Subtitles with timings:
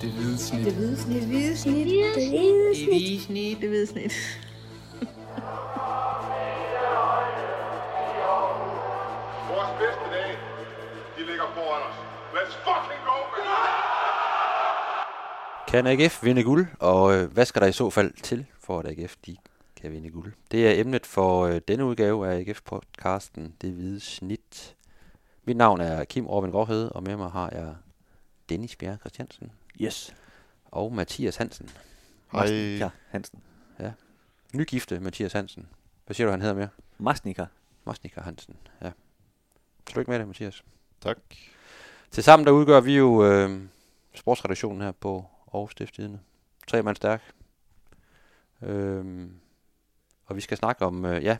[0.00, 0.64] Det hvide snit.
[0.64, 1.20] Det hvide snit.
[1.20, 1.86] Det hvide snit.
[1.86, 3.60] Det hvide Det hvide snit.
[3.60, 4.12] Det hvide snit.
[9.50, 10.36] Vores bedste dage,
[11.16, 11.96] de ligger foran os.
[12.34, 13.44] Let's fucking go, man!
[15.68, 18.86] Kan AGF vinde guld, og øh, hvad skal der i så fald til, for at
[18.86, 19.36] AGF de
[19.76, 20.32] kan vinde guld?
[20.50, 24.74] Det er emnet for øh, denne udgave af AGF-podcasten Det Hvide Snit.
[25.44, 27.74] Mit navn er Kim Robin Gårdhed, og med mig har jeg
[28.48, 30.14] Dennis Bjerg Christiansen Yes.
[30.64, 31.70] og Mathias Hansen.
[32.32, 32.46] Hej.
[32.52, 33.42] Ja, Hansen.
[34.56, 35.68] Nygifte Mathias Hansen.
[36.06, 36.68] Hvad siger du, han hedder mere?
[36.98, 37.44] Masnika.
[37.84, 38.56] Mosnika Hansen.
[38.82, 38.90] Ja.
[39.86, 40.64] Tillykke med det, Mathias.
[41.00, 41.18] Tak.
[42.10, 43.62] Tilsammen der udgør vi jo øh,
[44.14, 46.20] sportsredaktionen her på Aarhus Stiftstidende.
[46.66, 47.22] Tre mand stærk.
[48.62, 49.32] Øhm,
[50.26, 51.36] og vi skal snakke om, øh, ja,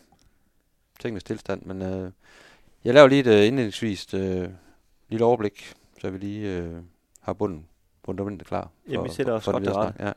[1.01, 2.13] tingenes tilstand, men øh,
[2.85, 4.49] jeg laver lige et øh, indledningsvis øh,
[5.09, 6.83] lille overblik, så vi lige øh,
[7.21, 7.69] har bunden,
[8.07, 8.71] fundamentet klar.
[8.89, 10.07] Jamen, vi sætter os det godt videre til snak.
[10.07, 10.13] Ja.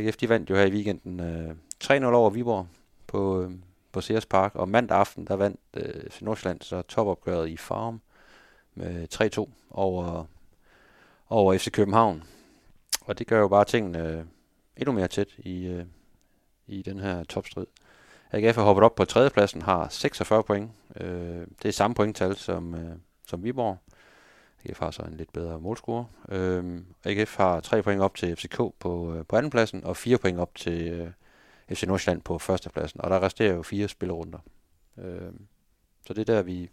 [0.00, 2.66] AGF, de vandt jo her i weekenden øh, 3-0 over Viborg
[3.06, 3.50] på, øh,
[3.92, 8.00] på Sears Park, og mandag aften, der vandt øh, Nordsjælland så topopgøret i Farm
[8.74, 10.24] med 3-2 over,
[11.28, 12.24] over FC København.
[13.04, 14.24] Og det gør jo bare tingene øh,
[14.76, 15.84] endnu mere tæt i, øh,
[16.66, 17.66] i den her topstrid.
[18.32, 20.70] AGF har hoppet op på tredjepladsen, har 46 point.
[20.96, 23.78] Øh, det er samme pointtal som, øh, som Viborg.
[24.64, 26.06] AGF har så en lidt bedre målscore.
[26.28, 30.38] Øhm, AGF har 3 point op til FCK på, øh, på andenpladsen, og 4 point
[30.38, 31.10] op til øh,
[31.76, 33.00] FC Nordsjælland på førstepladsen.
[33.00, 34.38] Og der resterer jo fire spillerunder.
[34.98, 35.46] Øhm,
[36.06, 36.70] så det er der, vi,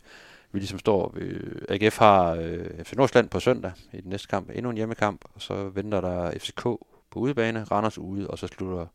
[0.52, 1.13] vi ligesom står.
[1.16, 4.50] Øh, AGF har øh, FC Nordsjælland på søndag i den næste kamp.
[4.50, 6.63] Endnu en hjemmekamp, og så venter der FCK
[7.09, 8.88] på udebane, Randers ude, og så slutter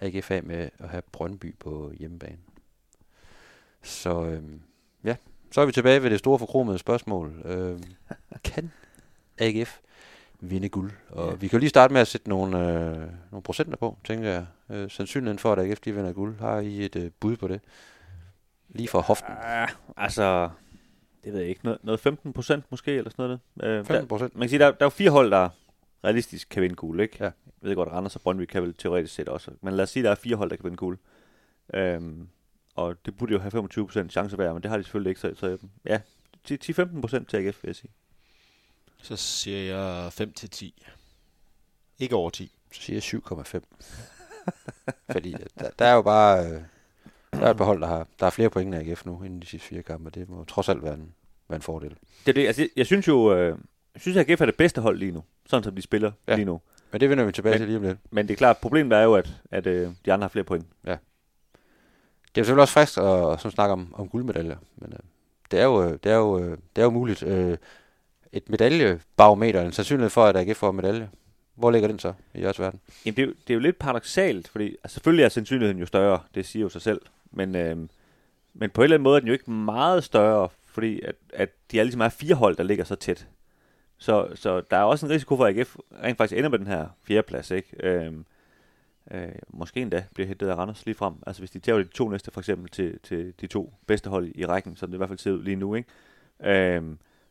[0.00, 2.38] AGF af med at have Brøndby på hjemmebane.
[3.82, 4.42] Så øh,
[5.04, 5.16] ja,
[5.52, 7.42] så er vi tilbage ved det store forkromede spørgsmål.
[7.44, 7.80] Øh,
[8.52, 8.72] kan
[9.38, 9.78] AGF
[10.40, 10.90] vinde guld?
[11.10, 11.34] Og Ja.
[11.34, 12.96] vi kan jo lige starte med at sætte nogle, øh,
[13.30, 14.46] nogle procenter på, tænker jeg.
[14.70, 16.38] Øh, sandsynligheden for, at AGF de vinder guld.
[16.38, 17.60] Har I et øh, bud på det?
[18.68, 19.32] Lige fra hoften.
[19.42, 20.50] Ah, altså,
[21.24, 21.60] det ved jeg ikke.
[21.64, 23.78] Noget, noget 15 procent måske, eller sådan noget.
[23.78, 24.34] Øh, 15 der, procent.
[24.34, 25.48] man kan sige, der, der er jo fire hold, der
[26.04, 27.16] realistisk kan vinde guld, ikke?
[27.20, 27.24] Ja.
[27.24, 27.32] Jeg
[27.68, 29.50] ved godt, Randers og Brøndby kan vel teoretisk set også.
[29.60, 30.98] Men lad os sige, der er fire hold, der kan vinde guld.
[31.74, 32.28] Øhm,
[32.74, 35.20] og det burde jo have 25 procent chance hver, men det har de selvfølgelig ikke.
[35.20, 36.00] Så, så ja,
[36.50, 37.90] 10-15 procent til AGF, vil jeg sige.
[39.02, 40.82] Så siger jeg 5 til 10.
[41.98, 42.52] Ikke over 10.
[42.72, 43.60] så siger jeg 7,5.
[45.12, 46.60] Fordi der, der er jo bare øh,
[47.32, 49.46] der er et behold, der har, der er flere point end AGF nu, inden de
[49.46, 50.10] sidste fire kampe.
[50.10, 51.14] Det må trods alt være en,
[51.48, 51.90] være en fordel.
[51.90, 53.58] Det er det, altså, jeg, jeg synes jo, øh,
[53.94, 55.24] jeg synes, at AGF er det bedste hold lige nu.
[55.46, 56.32] Sådan som de spiller Ja.
[56.32, 56.36] ja.
[56.36, 56.60] lige nu.
[56.92, 57.98] Men det vender vi tilbage Men- til lige om lidt.
[58.10, 60.66] Men det er klart, problemet er jo, at, at øh, de andre har flere point.
[62.34, 64.98] Det er selvfølgelig også frisk at, at sådan snakke om, om guldmedaljer, men øh,
[65.50, 67.22] det, er jo, øh, det, er jo, øh, det er jo muligt.
[67.22, 67.56] Øh,
[68.32, 71.10] et medaljebarometer, en sandsynlighed for, at AGF får medalje.
[71.54, 72.80] Hvor ligger den så i jeres verden?
[73.04, 75.86] Jamen, det er, jo, det er jo lidt paradoxalt, fordi altså, selvfølgelig er sandsynligheden jo
[75.86, 77.00] større, det siger jo sig selv,
[77.30, 77.76] men, øh,
[78.54, 81.48] men på en eller anden måde er den jo ikke meget større, fordi at, at
[81.70, 83.26] de er ligesom er fire hold, der ligger så tæt.
[83.98, 86.66] Så, så der er også en risiko for, at AGF rent faktisk ender med den
[86.66, 87.86] her fjerdeplads, ikke?
[87.86, 88.12] Øh,
[89.12, 91.14] øh, måske endda bliver hættet af Randers lige frem.
[91.26, 94.32] Altså hvis de tager de to næste for eksempel til, til de to bedste hold
[94.34, 95.88] i rækken, som det i hvert fald ser ud lige nu, ikke?
[96.44, 96.82] Øh,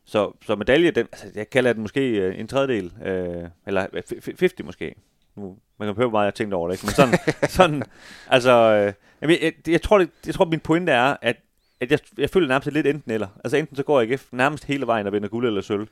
[0.04, 4.02] så, så medalje, den, altså, jeg kalder den måske øh, en tredjedel, øh, eller øh,
[4.12, 4.94] f- f- 50 måske.
[5.36, 6.86] Nu, man kan høre, hvor meget jeg har tænkt over det, ikke?
[6.86, 7.18] Men sådan,
[7.58, 7.82] sådan
[8.28, 11.36] altså, øh, jeg, jeg, jeg, tror, det, jeg tror, min pointe er, at,
[11.80, 13.28] at jeg, jeg føler nærmest lidt enten eller.
[13.44, 15.88] Altså enten så går AGF nærmest hele vejen og vinder guld eller sølv,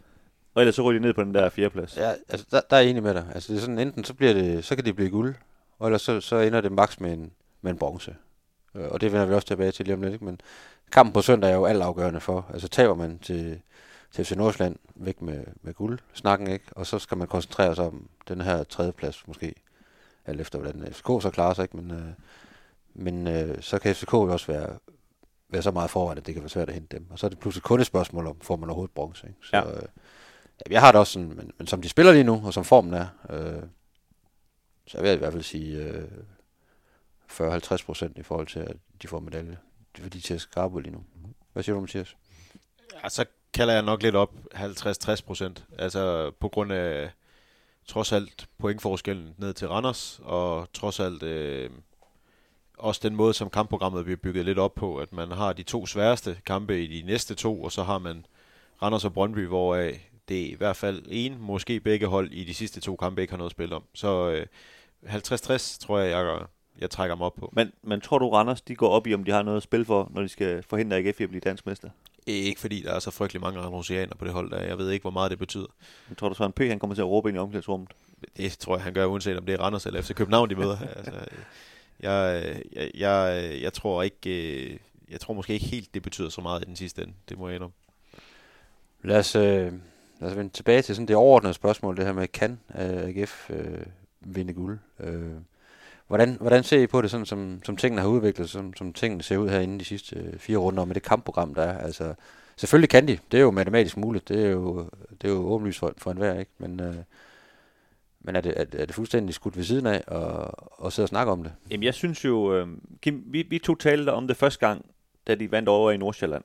[0.54, 1.96] og ellers så ryger de ned på den der fjerdeplads.
[1.96, 3.26] Ja, altså der, der er jeg enig med dig.
[3.34, 5.34] Altså det er sådan, enten så, bliver det, så kan det blive guld,
[5.80, 7.32] og ellers så, så ender det max med en,
[7.62, 8.16] med en bronze.
[8.74, 10.12] Øh, Og det vender vi også tilbage til lige om lidt.
[10.12, 10.24] Ikke?
[10.24, 10.40] Men
[10.92, 12.46] kampen på søndag er jo alt afgørende for.
[12.52, 13.60] Altså taber man til,
[14.12, 17.84] til FC Nordsjælland væk med, med guld, snakken ikke, og så skal man koncentrere sig
[17.86, 19.54] om den her tredjeplads måske,
[20.26, 21.76] alt efter hvordan FCK så klarer sig, ikke?
[21.76, 22.06] men, øh,
[22.94, 24.68] men øh, så kan FCK jo også være,
[25.48, 27.06] være så meget foran, at det kan være svært at hente dem.
[27.10, 29.26] Og så er det pludselig kun et spørgsmål om, får man overhovedet bronze.
[29.26, 29.38] Ikke?
[29.42, 29.70] Så, Ja.
[29.70, 29.82] øh,
[30.70, 32.94] jeg har det også sådan, men, men som de spiller lige nu, og som formen
[32.94, 33.62] er, øh,
[34.86, 36.08] så vil jeg i hvert fald sige øh,
[37.30, 39.58] 40-50 procent i forhold til, at de får medalje.
[39.92, 41.04] Det er fordi, de er skarpe lige nu.
[41.52, 42.16] Hvad siger du, Mathias?
[43.02, 43.24] Ja, så
[43.54, 45.64] kalder jeg nok lidt op 50-60 procent.
[45.78, 47.10] Altså på grund af
[47.86, 51.70] trods alt pointforskellen ned til Randers, og trods alt øh,
[52.78, 55.86] også den måde, som kampprogrammet bliver bygget lidt op på, at man har de to
[55.86, 58.26] sværeste kampe i de næste to, og så har man
[58.82, 62.80] Randers og Brøndby, hvoraf det i hvert fald en, måske begge hold i de sidste
[62.80, 63.82] to kampe ikke har noget at spille om.
[63.94, 64.46] Så øh,
[65.06, 66.46] 50-60 tror jeg, jeg,
[66.80, 67.50] jeg trækker mig op på.
[67.52, 69.84] Men, men tror du, Randers de går op i, om de har noget at spille
[69.84, 71.88] for, når de skal forhindre AGF i at blive dansk mester?
[72.26, 74.62] Ikke fordi der er så frygtelig mange randosianer på det hold der.
[74.62, 75.66] Jeg ved ikke, hvor meget det betyder.
[76.08, 76.60] Jeg tror du, Søren P.
[76.60, 77.90] han kommer til at råbe ind i omklædningsrummet?
[78.36, 80.78] det tror jeg, han gør, uanset om det er Randers eller FC København, de møder.
[80.96, 81.12] altså,
[82.00, 84.78] jeg, jeg, jeg, jeg tror ikke, øh,
[85.10, 87.14] jeg tror måske ikke helt, det betyder så meget i den sidste ende.
[87.28, 87.74] Det må jeg indrømme.
[89.02, 89.72] Lad os, øh,
[90.20, 93.50] lad os vende tilbage til sådan det overordnede spørgsmål, det her med, kan øh, AGF
[93.50, 93.86] øh,
[94.20, 94.78] vinde guld?
[95.00, 95.32] Øh,
[96.06, 99.22] hvordan, hvordan ser I på det, sådan som, som tingene har udviklet som, som tingene
[99.22, 101.78] ser ud herinde de sidste øh, fire runder med det kampprogram, der er?
[101.78, 102.14] Altså,
[102.56, 103.18] selvfølgelig kan de.
[103.32, 104.28] Det er jo matematisk muligt.
[104.28, 104.90] Det er jo,
[105.22, 106.50] det er jo åbenlyst for, for enhver, ikke?
[106.58, 106.94] Men, øh,
[108.20, 111.08] men er det, er, er det fuldstændig skudt ved siden af og, og sidde og
[111.08, 111.52] snakke om det?
[111.70, 112.68] Jamen, jeg synes jo, øh,
[113.02, 114.84] Kim, vi, vi to talte om det første gang,
[115.26, 116.44] da de vandt over i Nordsjælland.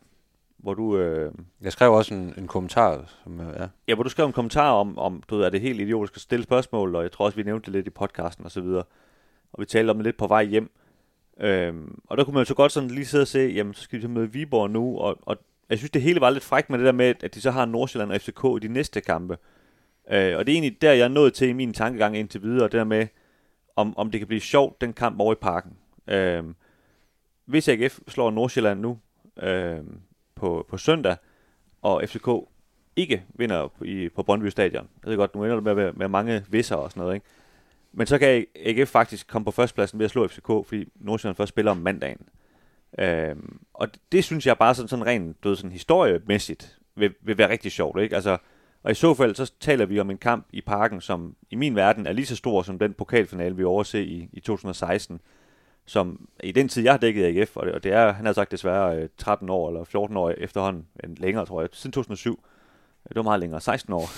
[0.66, 0.98] Hvor du...
[0.98, 1.32] Øh,
[1.62, 3.68] jeg skrev også en, en kommentar, som øh, ja.
[3.88, 6.22] Ja, hvor du skrev en kommentar om, om du ved, er det helt idiotisk at
[6.22, 8.84] stille spørgsmål, og jeg tror også, vi nævnte det lidt i podcasten og så videre.
[9.54, 10.72] Og vi talte om det lidt på vej hjem.
[11.40, 13.82] Øhm, og der kunne man jo så godt sådan lige sidde og se, jamen så
[13.82, 15.38] skal vi møde Viborg nu, og, og
[15.70, 17.66] jeg synes det hele var lidt frækt med det der med, at de så har
[17.66, 19.38] Nordsjælland og FCK i de næste kampe.
[20.12, 22.64] Øh, og det er egentlig der, jeg er nået til i min tankegang indtil videre,
[22.64, 23.08] det der med,
[23.76, 25.74] om, om det kan blive sjovt, den kamp over i parken.
[26.08, 26.44] Øh,
[27.46, 28.98] hvis AGF slår Nordsjælland nu
[29.42, 29.80] øh,
[30.36, 31.16] på, på søndag,
[31.82, 32.28] og FCK
[32.96, 34.88] ikke vinder på, i, på Brøndby Stadion.
[35.04, 37.26] Jeg ved godt, nu ender det med, med, mange visser og sådan noget, ikke?
[37.94, 41.50] Men så kan AGF faktisk komme på førstepladsen ved at slå FCK, fordi Nordsjælland først
[41.50, 42.28] spiller om mandagen.
[43.00, 47.14] Øhm, og det, det synes jeg bare sådan, sådan rent du ved, sådan historiemæssigt vil,
[47.22, 48.02] vil være rigtig sjovt.
[48.02, 48.16] Ikke?
[48.16, 48.38] Altså,
[48.84, 51.76] og i så fald, så taler vi om en kamp i parken, som i min
[51.76, 55.22] verden er lige så stor som den pokalfinale, vi overser i, i 2016.
[55.86, 58.34] Som i den tid, jeg har dækket AGF, og det, og det er, han har
[58.34, 62.44] sagt desværre 13 øh, år eller 14 år efterhånden, en længere tror jeg, siden 2007.
[63.08, 64.02] Det var meget længere, 16 år.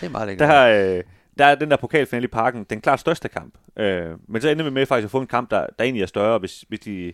[0.00, 0.48] det er meget længere.
[0.48, 1.04] Der, øh,
[1.38, 3.54] der er den der pokalfinale i parken, den klart største kamp.
[3.76, 6.06] Øh, men så ender vi med faktisk at få en kamp, der, der egentlig er
[6.06, 7.12] større, hvis, hvis de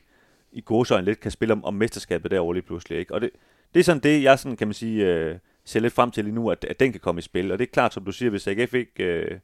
[0.52, 2.98] i godsøjne lidt kan spille om, om mesterskabet derovre lige pludselig.
[2.98, 3.14] Ikke?
[3.14, 3.30] Og det,
[3.74, 6.34] det er sådan det, jeg sådan, kan man sige, øh, ser lidt frem til lige
[6.34, 7.52] nu, at, at den kan komme i spil.
[7.52, 9.38] Og det er klart, som du siger, hvis AGF ikke øh,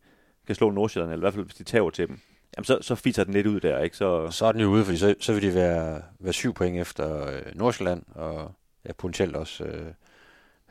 [0.47, 2.21] kan slå Nordsjælland, eller i hvert fald hvis de tager til dem,
[2.57, 3.79] jamen så, så fiser den lidt ud der.
[3.79, 3.97] Ikke?
[3.97, 6.81] Så, så er den jo ude, fordi så, så vil de være, være syv point
[6.81, 8.53] efter øh, Nordsjælland, og
[8.87, 9.93] ja, potentielt også øh,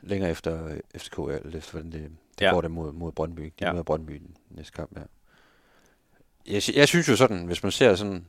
[0.02, 2.50] længere efter FCK, eller efter hvordan det, det ja.
[2.50, 3.42] går det mod, mod Brøndby.
[3.42, 3.72] De ja.
[3.72, 5.02] møder Brøndby næste kamp, ja.
[6.46, 8.26] Jeg, jeg synes jo sådan, hvis man ser sådan,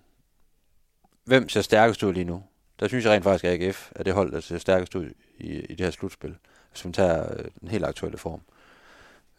[1.24, 2.44] hvem ser stærkest ud lige nu?
[2.80, 5.60] Der synes jeg rent faktisk, at AGF er det hold, der ser stærkest ud i,
[5.60, 6.36] i det her slutspil.
[6.72, 8.42] Hvis man tager øh, den helt aktuelle form.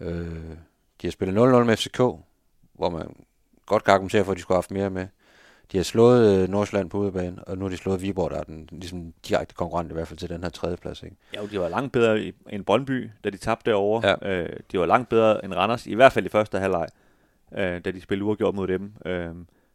[0.01, 0.57] Øh,
[1.03, 1.99] de har spillet 0-0 med FCK,
[2.73, 3.15] hvor man
[3.70, 5.06] godt kan argumentere for, at de skulle have haft mere med.
[5.72, 8.43] De har slået øh, Nordsjælland på udebane, og nu har de slået Viborg, der er
[8.43, 11.02] den ligesom, direkte konkurrent i hvert fald til den her tredje plads.
[11.02, 11.17] Ikke?
[11.34, 14.17] Ja, de var langt bedre end Brøndby, da de tabte derovre.
[14.22, 14.43] Ja.
[14.43, 16.87] Øh, de var langt bedre end Randers, i hvert fald i første halvleg,
[17.52, 18.93] øh, da de spillede uafgjort mod dem.
[19.06, 19.34] Øh,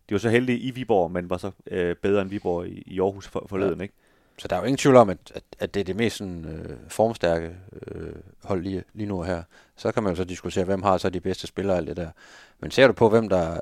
[0.10, 3.00] de var så heldige i Viborg, men var så øh, bedre end Viborg i, i
[3.00, 3.78] Aarhus for, forleden.
[3.78, 3.84] Ja.
[3.84, 3.96] Ikke?
[4.38, 6.46] Så der er jo ingen tvivl om, at, at, at det er det mest sådan,
[6.46, 7.56] øh, formstærke
[7.88, 9.44] øh, hold lige, lige nu her.
[9.76, 11.98] Så kan man jo så diskutere, hvem har så de bedste spillere og alt det
[11.98, 12.10] der.
[12.60, 13.62] Men ser du på, hvem der,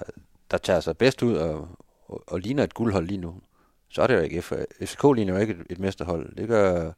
[0.52, 1.68] der tager sig bedst ud og,
[2.08, 3.36] og, og ligner et guldhold lige nu,
[3.90, 4.54] så er det jo ikke F.
[4.84, 6.36] FCK ligner jo ikke et, et mesterhold.
[6.36, 6.92] Det gør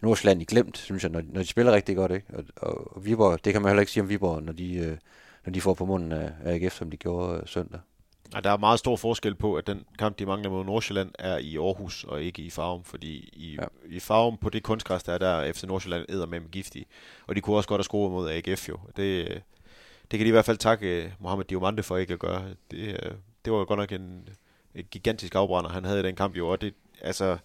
[0.00, 2.12] Nordsjælland i glemt, synes jeg, når, når de spiller rigtig godt.
[2.12, 2.26] Ikke?
[2.34, 4.96] Og, og, og Viborg, det kan man heller ikke sige om Viborg, når de, øh,
[5.46, 7.80] når de får på munden af, af AGF, som de gjorde øh, søndag.
[8.34, 11.38] Ja, der er meget stor forskel på, at den kamp, de mangler mod Nordsjælland, er
[11.38, 13.66] i Aarhus og ikke i Farum, fordi i, ja.
[13.96, 16.84] i Farum på det kunstgræs, der er der, FC Nordsjælland æder med giftige.
[17.26, 18.78] Og de kunne også godt have scoret mod AGF jo.
[18.96, 19.42] Det,
[20.10, 22.44] det kan de i hvert fald takke øh, Mohamed Diomande for ikke at gøre.
[22.70, 23.12] Det, øh,
[23.44, 24.28] det var godt nok en,
[24.74, 26.48] en gigantisk afbrænder, han havde i den kamp jo.
[26.48, 27.38] Og det, altså,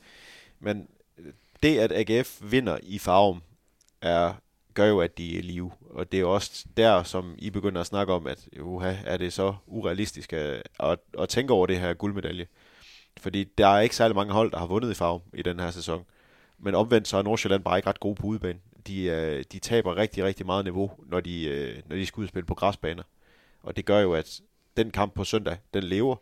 [0.59, 0.87] men
[1.63, 3.41] det, at AGF vinder i Farum,
[4.01, 4.33] er
[4.77, 5.71] gør jo, at de er i live.
[5.89, 9.33] Og det er også der, som I begynder at snakke om, at uha, er det
[9.33, 12.47] så urealistisk at, at, at tænke over det her guldmedalje.
[13.19, 15.71] Fordi der er ikke særlig mange hold, der har vundet i farve i den her
[15.71, 16.05] sæson.
[16.59, 18.59] Men omvendt så er Nordsjælland bare ikke ret gode på udebane.
[18.87, 22.45] De, øh, de taber rigtig, rigtig meget niveau, når de, øh, når de skal udspille
[22.45, 23.03] på græsbaner.
[23.63, 24.41] Og det gør jo, at
[24.77, 26.15] den kamp på søndag, den lever.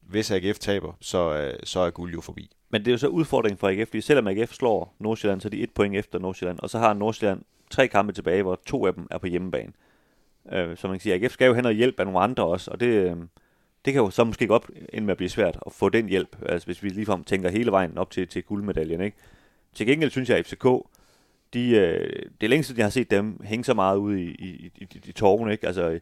[0.00, 2.50] Hvis AGF taber, så, øh, så er guld jo forbi.
[2.70, 5.50] Men det er jo så udfordringen for AGF, fordi selvom AGF slår Nordsjælland, så er
[5.50, 8.94] de et point efter Nordsjælland, og så har Nordsjælland tre kampe tilbage, hvor to af
[8.94, 9.72] dem er på hjemmebane.
[10.52, 12.46] Øh, så man kan sige, at AGF skal jo have noget hjælp af nogle andre
[12.46, 13.16] også, og det, øh,
[13.84, 16.36] det kan jo så måske godt ende med at blive svært at få den hjælp,
[16.46, 19.00] altså hvis vi ligefrem tænker hele vejen op til, til guldmedaljen.
[19.00, 19.16] Ikke?
[19.74, 20.64] Til gengæld synes jeg, at FCK,
[21.54, 24.28] de, øh, det er længe siden, jeg har set dem hænge så meget ud i,
[24.28, 25.50] i, i, i, i torven.
[25.50, 25.66] Ikke?
[25.66, 26.00] Altså,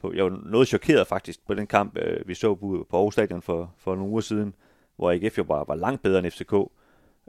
[0.00, 3.14] på, jeg var noget chokeret faktisk på den kamp, øh, vi så på, på Aarhus
[3.14, 4.54] Stadion for, for nogle uger siden,
[4.96, 6.54] hvor AGF jo bare var langt bedre end FCK.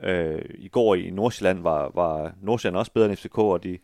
[0.03, 3.77] Øh, I går i Nordsjælland var, var Nordsjælland også bedre end FCK, og de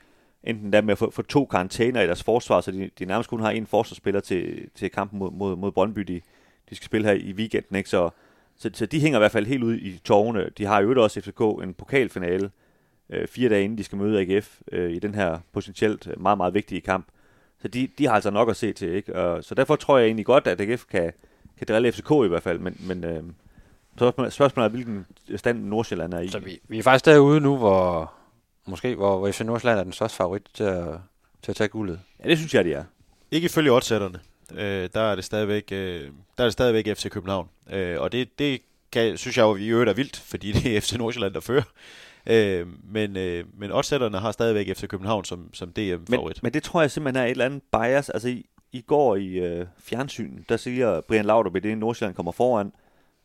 [0.43, 3.29] enten der med at få, få to karantæner i deres forsvar, så de, de nærmest
[3.29, 6.21] kun har en forsvarsspiller til, til kampen mod, mod, mod Brøndby, de,
[6.69, 7.75] de skal spille her i weekenden.
[7.75, 7.89] Ikke?
[7.89, 8.09] Så,
[8.57, 10.49] så, så de hænger i hvert fald helt ud i tårne.
[10.57, 12.51] De har jo også FCK en pokalfinale
[13.09, 16.53] øh, fire dage inden de skal møde AGF øh, i den her potentielt meget, meget
[16.53, 17.07] vigtige kamp.
[17.61, 19.15] Så de, de har altså nok at se til, ikke?
[19.15, 21.13] Og, så derfor tror jeg egentlig godt, at AGF kan,
[21.57, 23.23] kan drille FCK i hvert fald, men, men øh,
[24.01, 25.05] spørgsmålet spørgsmålet er, hvilken
[25.35, 26.27] stand Nordsjælland er i.
[26.27, 28.13] Så vi, vi er faktisk derude nu, hvor
[28.65, 30.85] måske hvor, hvor FC Nordsjælland er den største favorit til at,
[31.41, 31.99] til at tage guldet.
[32.23, 32.83] Ja, det synes jeg, de er.
[33.31, 34.19] Ikke ifølge oddsætterne.
[34.53, 36.01] Øh, der er det stadigvæk, øh,
[36.37, 37.49] der er det stadigvæk FC København.
[37.71, 40.81] Øh, og det, det kan, synes jeg jo i øvrigt er vildt, fordi det er
[40.81, 41.63] FC Nordsjælland, der fører.
[42.27, 46.43] Øh, men, øh, men oddsætterne har stadigvæk FC København som, som DM-favorit.
[46.43, 48.09] Men, men det tror jeg simpelthen er et eller andet bias.
[48.09, 52.31] Altså i, i går i øh, fjernsyn, der siger Brian Laudrup, at det Nordsjælland kommer
[52.31, 52.71] foran,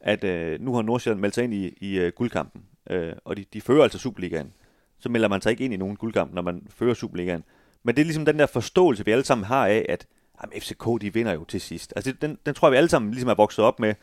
[0.06, 2.62] at øh, nu har Nordsjælland meldt sig ind i, i øh, guldkampen.
[2.90, 4.52] Øh, og de, de fører altså Superligaen.
[4.98, 7.44] Så melder man sig ikke ind i nogen guldkamp, når man fører Superligaen.
[7.82, 10.06] Men det er ligesom den der forståelse, vi alle sammen har af, at
[10.42, 11.92] jamen, FCK, de vinder jo til sidst.
[11.96, 13.94] Altså, den, den tror jeg, vi alle sammen ligesom er vokset op med.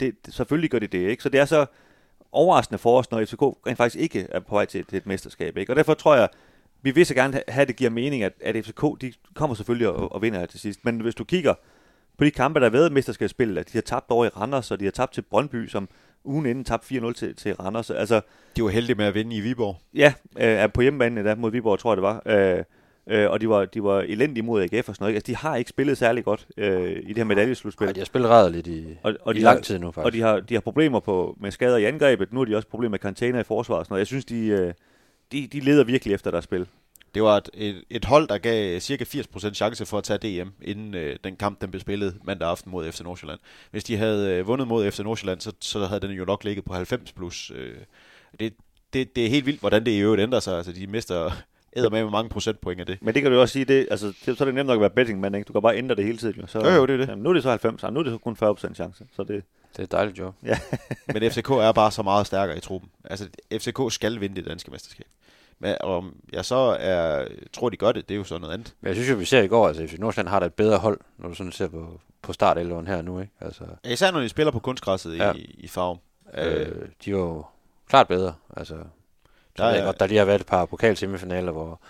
[0.00, 1.22] Det, det, selvfølgelig gør det det, ikke?
[1.22, 1.66] Så det er så
[2.32, 5.56] overraskende for os, når FCK rent faktisk ikke er på vej til, til et mesterskab,
[5.56, 5.72] ikke?
[5.72, 6.28] Og derfor tror jeg,
[6.82, 9.88] vi vil så gerne have, at det giver mening, at, at FCK, de kommer selvfølgelig
[9.88, 10.84] og, og vinder til sidst.
[10.84, 11.54] Men hvis du kigger
[12.22, 14.70] på de kampe, der har været i mesterskabsspillet, at de har tabt over i Randers,
[14.70, 15.88] og de har tabt til Brøndby, som
[16.24, 17.90] ugen inden tabte 4-0 til, til Randers.
[17.90, 18.20] Altså,
[18.56, 19.76] de var heldige med at vinde i Viborg.
[19.94, 22.22] Ja, øh, på hjemmebane der mod Viborg, tror jeg det var.
[22.26, 22.64] Øh,
[23.06, 25.14] øh, og de var, de var elendige mod AGF og sådan noget.
[25.14, 27.84] Altså, de har ikke spillet særlig godt øh, i det her medaljeslutspil.
[27.84, 30.04] Nej, de har spillet rædderligt i, og, og i de lang har, tid nu, faktisk.
[30.04, 32.32] Og de har, de har problemer på, med skader i angrebet.
[32.32, 34.00] Nu har de også problemer med karantæner i forsvaret og sådan noget.
[34.00, 34.72] Jeg synes, de, øh,
[35.32, 36.66] de, de leder virkelig efter deres spil.
[37.14, 40.48] Det var et, et, et hold, der gav cirka 80% chance for at tage DM,
[40.62, 43.40] inden øh, den kamp, den blev spillet mandag aften mod FC Nordsjælland.
[43.70, 46.64] Hvis de havde øh, vundet mod FC Nordsjælland, så, så havde den jo nok ligget
[46.64, 47.52] på 90 plus.
[47.54, 47.76] Øh,
[48.40, 48.54] det,
[48.92, 50.56] det, det er helt vildt, hvordan det i øvrigt ændrer sig.
[50.56, 51.30] Altså, de mister
[51.76, 52.98] æder med, med mange procentpoint af det.
[53.02, 54.80] Men det kan du også sige, det, altså, det, så er det nemt nok at
[54.80, 55.48] være bettingmand, ikke?
[55.48, 56.40] Du kan bare ændre det hele tiden.
[56.40, 57.08] Jo, så, jo, jo, det er det.
[57.08, 58.36] Jamen, nu er det så 90, nu er det så kun
[58.70, 59.04] 40% chance.
[59.16, 59.42] Så det,
[59.72, 60.34] det er et dejligt job.
[60.44, 60.58] Ja.
[61.14, 62.90] Men FCK er bare så meget stærkere i truppen.
[63.04, 65.06] Altså, FCK skal vinde det danske mesterskab.
[65.62, 68.74] Men om jeg så er, tror, de gør det, det er jo så noget andet.
[68.80, 70.78] Men jeg synes jo, vi ser i går, altså FC Nordsjælland har da et bedre
[70.78, 73.32] hold, når du sådan ser på, på start her nu, ikke?
[73.40, 75.32] Altså, Især når de spiller på kunstgræsset ja.
[75.32, 75.98] i, i farven.
[76.34, 76.66] Øh,
[77.04, 77.44] de er jo
[77.88, 78.34] klart bedre.
[78.56, 78.74] Altså,
[79.58, 81.80] der, er, godt, der lige har været et par pokalsemifinaler, hvor,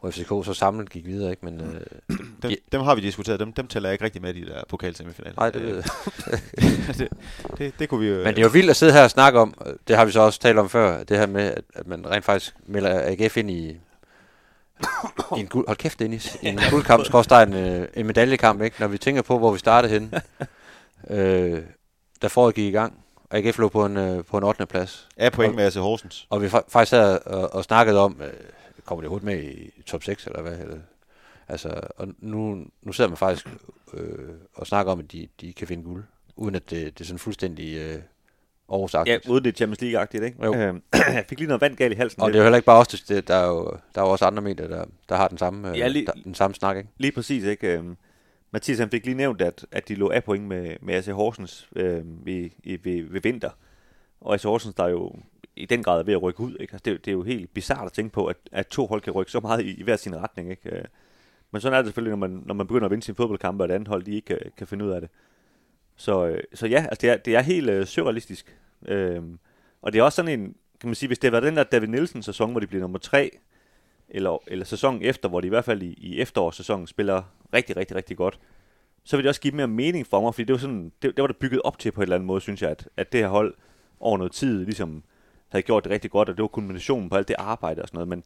[0.00, 1.44] hvor FCK så samlet gik videre, ikke?
[1.44, 4.34] Men, øh, dem, de, dem har vi diskuteret, dem, dem tæller jeg ikke rigtig med
[4.34, 5.34] i de der pokalsemifinaler.
[5.36, 5.82] Nej, det ved
[6.98, 7.08] det,
[7.58, 8.16] det, det, kunne vi jo...
[8.16, 9.54] Men det er jo vildt at sidde her og snakke om,
[9.88, 12.24] det har vi så også talt om før, det her med, at, at man rent
[12.24, 13.76] faktisk melder AGF ind i,
[15.36, 18.76] i en guld, hold kæft Dennis, i en guldkamp, skal en, øh, en medaljekamp, ikke?
[18.80, 20.14] Når vi tænker på, hvor vi startede hen,
[21.18, 21.62] øh,
[22.22, 22.94] da foråret gik i gang,
[23.30, 24.66] og AGF lå på en, øh, på en 8.
[24.66, 25.08] plads.
[25.18, 26.26] Ja, point med AC Horsens.
[26.30, 28.32] Og vi faktisk havde og, og snakket om, øh,
[28.86, 30.58] kommer det hurtigt med i top 6, eller hvad?
[30.58, 30.78] Eller,
[31.48, 33.48] altså, og nu, nu sidder man faktisk
[33.94, 36.04] øh, og snakker om, at de, de kan finde guld,
[36.36, 37.98] uden at det, det er sådan fuldstændig øh,
[38.68, 39.08] oversagt.
[39.08, 40.44] Ja, uden det er Champions League-agtigt, ikke?
[40.44, 40.54] Jo.
[40.54, 40.82] Øhm,
[41.14, 42.22] jeg fik lige noget vand galt i halsen.
[42.22, 44.12] Og det er jo heller ikke bare os, det, der er jo, der er jo
[44.12, 46.88] også andre medier, der, der har den samme, ja, lige, der, den samme snak, ikke?
[46.98, 47.72] Lige præcis, ikke?
[47.72, 47.96] Øhm,
[48.50, 51.68] Mathias han fik lige nævnt, at, at de lå af point med, med AC Horsens
[51.76, 53.50] øh, ved, ved, ved vinter.
[54.20, 55.12] Og AC Horsens, der er jo
[55.56, 56.56] i den grad er ved at rykke ud.
[56.60, 56.72] Ikke?
[56.72, 59.12] Altså, det, det er jo helt bizart at tænke på, at, at to hold kan
[59.12, 60.50] rykke så meget i, i hver sin retning.
[60.50, 60.76] Ikke?
[60.76, 60.84] Øh,
[61.50, 63.68] men sådan er det selvfølgelig, når man, når man begynder at vinde sin fodboldkampe, og
[63.68, 65.10] et andet hold de ikke kan, kan finde ud af det.
[65.96, 68.58] Så, øh, så ja, altså det, er, det er helt øh, surrealistisk.
[68.88, 69.38] Øhm,
[69.82, 71.88] og det er også sådan en, kan man sige, hvis det var den der David
[71.88, 73.30] Nielsen-sæson, hvor de bliver nummer tre,
[74.08, 77.22] eller, eller sæsonen efter, hvor de i hvert fald i, i efterårssæsonen spiller
[77.54, 78.38] rigtig, rigtig, rigtig godt,
[79.04, 81.22] så vil det også give mere mening for mig, fordi det var, sådan, det, det
[81.22, 83.20] var det bygget op til på en eller anden måde, synes jeg, at, at det
[83.20, 83.54] her hold
[84.00, 85.02] over noget tid ligesom
[85.48, 87.96] havde gjort det rigtig godt, og det var kulminationen på alt det arbejde og sådan
[87.96, 88.08] noget.
[88.08, 88.24] Men,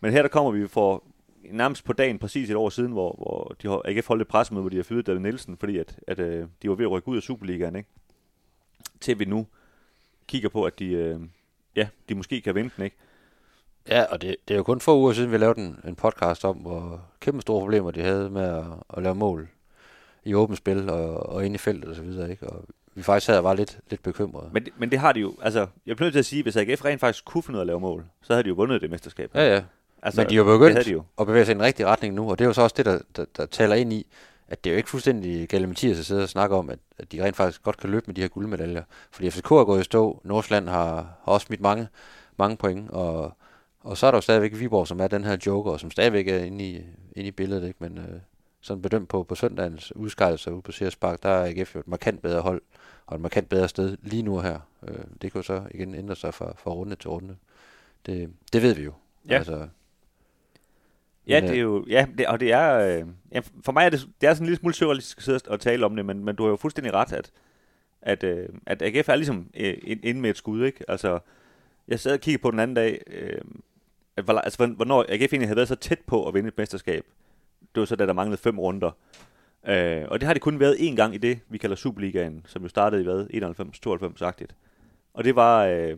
[0.00, 1.04] men her der kommer vi for
[1.50, 4.62] nærmest på dagen, præcis et år siden, hvor, hvor de har AGF holdt et pressemøde,
[4.62, 7.08] hvor de har fyret David Nielsen, fordi at, at, øh, de var ved at rykke
[7.08, 7.88] ud af Superligaen, ikke?
[9.00, 9.46] Til vi nu
[10.26, 11.20] kigger på, at de, øh,
[11.76, 12.96] ja, de måske kan vinde den, ikke?
[13.88, 16.44] Ja, og det, det er jo kun få uger siden, vi lavede en, en podcast
[16.44, 18.64] om, hvor kæmpe store problemer de havde med at,
[18.96, 19.48] at lave mål
[20.24, 22.46] i åbent spil og, og inde i feltet og så videre, ikke?
[22.46, 22.64] Og
[22.96, 24.50] vi faktisk havde var lidt, lidt bekymrede.
[24.52, 26.84] Men, men det har de jo, altså, jeg bliver nødt til at sige, hvis AGF
[26.84, 28.90] rent faktisk kunne finde ud af at lave mål, så havde de jo vundet det
[28.90, 29.30] mesterskab.
[29.34, 29.62] Ja, ja.
[30.02, 31.02] Altså, men de har jo begyndt de jo.
[31.20, 32.84] at bevæge sig i en rigtig retning nu, og det er jo så også det,
[32.86, 34.06] der, der, der taler ind i,
[34.48, 37.24] at det er jo ikke fuldstændig Mathias at sidde og snakke om, at, at de
[37.24, 38.82] rent faktisk godt kan løbe med de her guldmedaljer.
[39.10, 41.88] Fordi FCK er gået i stå, Nordsland har, har også smidt mange,
[42.38, 43.32] mange point, og,
[43.80, 46.38] og så er der jo stadigvæk Viborg, som er den her joker, som stadigvæk er
[46.38, 47.78] inde i, inde i billedet, ikke?
[47.80, 48.20] men øh,
[48.60, 51.88] sådan bedømt på, på søndagens udskejelse ude på Sears Park, der er AGF jo et
[51.88, 52.62] markant bedre hold,
[53.06, 54.60] og et markant bedre sted lige nu her.
[54.82, 57.36] Øh, det kan jo så igen ændre sig fra, fra runde til runde.
[58.06, 58.92] Det, det ved vi jo.
[59.28, 59.36] Ja.
[59.36, 59.68] Altså,
[61.28, 64.08] Ja, det er jo, ja, det, og det er, øh, ja, for mig er det,
[64.20, 66.36] det er sådan en lille smule surrealistisk at sidde og tale om det, men, men
[66.36, 67.30] du har jo fuldstændig ret, at,
[68.02, 70.90] at, øh, at AGF er ligesom øh, inde med et skud, ikke?
[70.90, 71.18] Altså,
[71.88, 73.40] jeg sad og kiggede på den anden dag, øh,
[74.16, 77.04] at, altså, hvornår AGF egentlig havde været så tæt på at vinde et mesterskab.
[77.74, 78.90] det var så, da der manglede fem runder.
[79.68, 82.62] Øh, og det har det kun været én gang i det, vi kalder Superligaen, som
[82.62, 83.26] jo startede i hvad?
[83.34, 84.54] 91-92-agtigt.
[85.14, 85.96] Og det var, øh,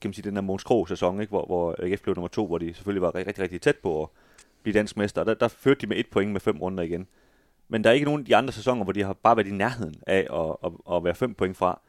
[0.00, 1.30] kan man sige, den der Måns Krog sæson, ikke?
[1.30, 4.08] Hvor, hvor AGF blev nummer to, hvor de selvfølgelig var rigtig, rigtig tæt på at
[4.62, 5.20] blive dansk mester.
[5.20, 7.06] Og der, der førte de med et point med fem runder igen.
[7.68, 9.52] Men der er ikke nogen af de andre sæsoner, hvor de har bare været i
[9.52, 11.80] nærheden af at, at, at være fem point fra.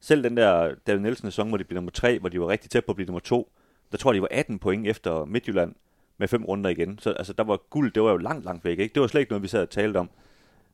[0.00, 2.70] Selv den der David Nielsen sæson, hvor de blev nummer tre, hvor de var rigtig
[2.70, 3.52] tæt på at blive nummer to,
[3.92, 5.74] der tror jeg, de var 18 point efter Midtjylland
[6.18, 6.98] med fem runder igen.
[6.98, 8.78] Så altså, der var guld, det var jo langt, langt væk.
[8.78, 8.94] Ikke?
[8.94, 10.10] Det var slet ikke noget, vi sad og talte om.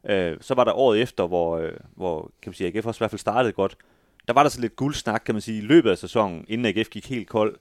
[0.09, 3.01] Øh, så var der året efter, hvor, øh, hvor kan man sige, AGF også i
[3.03, 3.77] hvert fald startede godt.
[4.29, 6.89] Der var der så lidt guldsnak, kan man sige, i løbet af sæsonen, inden AGF
[6.89, 7.57] gik helt kold.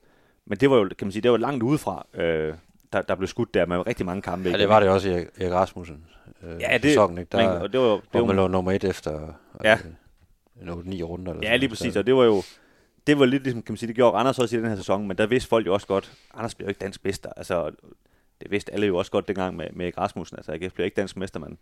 [0.46, 2.54] Men det var jo, kan man sige, det var langt udefra, øh,
[2.94, 4.50] der, der blev skudt der med rigtig mange kampe.
[4.50, 6.06] Ja, det var det også i Erik Rasmussen.
[6.44, 7.30] Øh, Ja, det- sæsonen, ikke?
[7.32, 9.78] Der, men- og det var det var- man lå nummer et efter Ja.
[10.62, 11.34] en 8-9 runder.
[11.34, 12.42] Eller Ja, lige præcis, og det var jo,
[13.08, 15.08] det var lidt ligesom, kan man sige, det gjorde Randers også i den her sæson,
[15.08, 17.72] men der vidste folk jo også godt, Anders bliver jo ikke dansk mester, altså,
[18.42, 20.96] det vidste alle jo også godt dengang med, med Erik Rasmussen, altså, AGF bliver ikke
[20.96, 21.58] dansk mester, men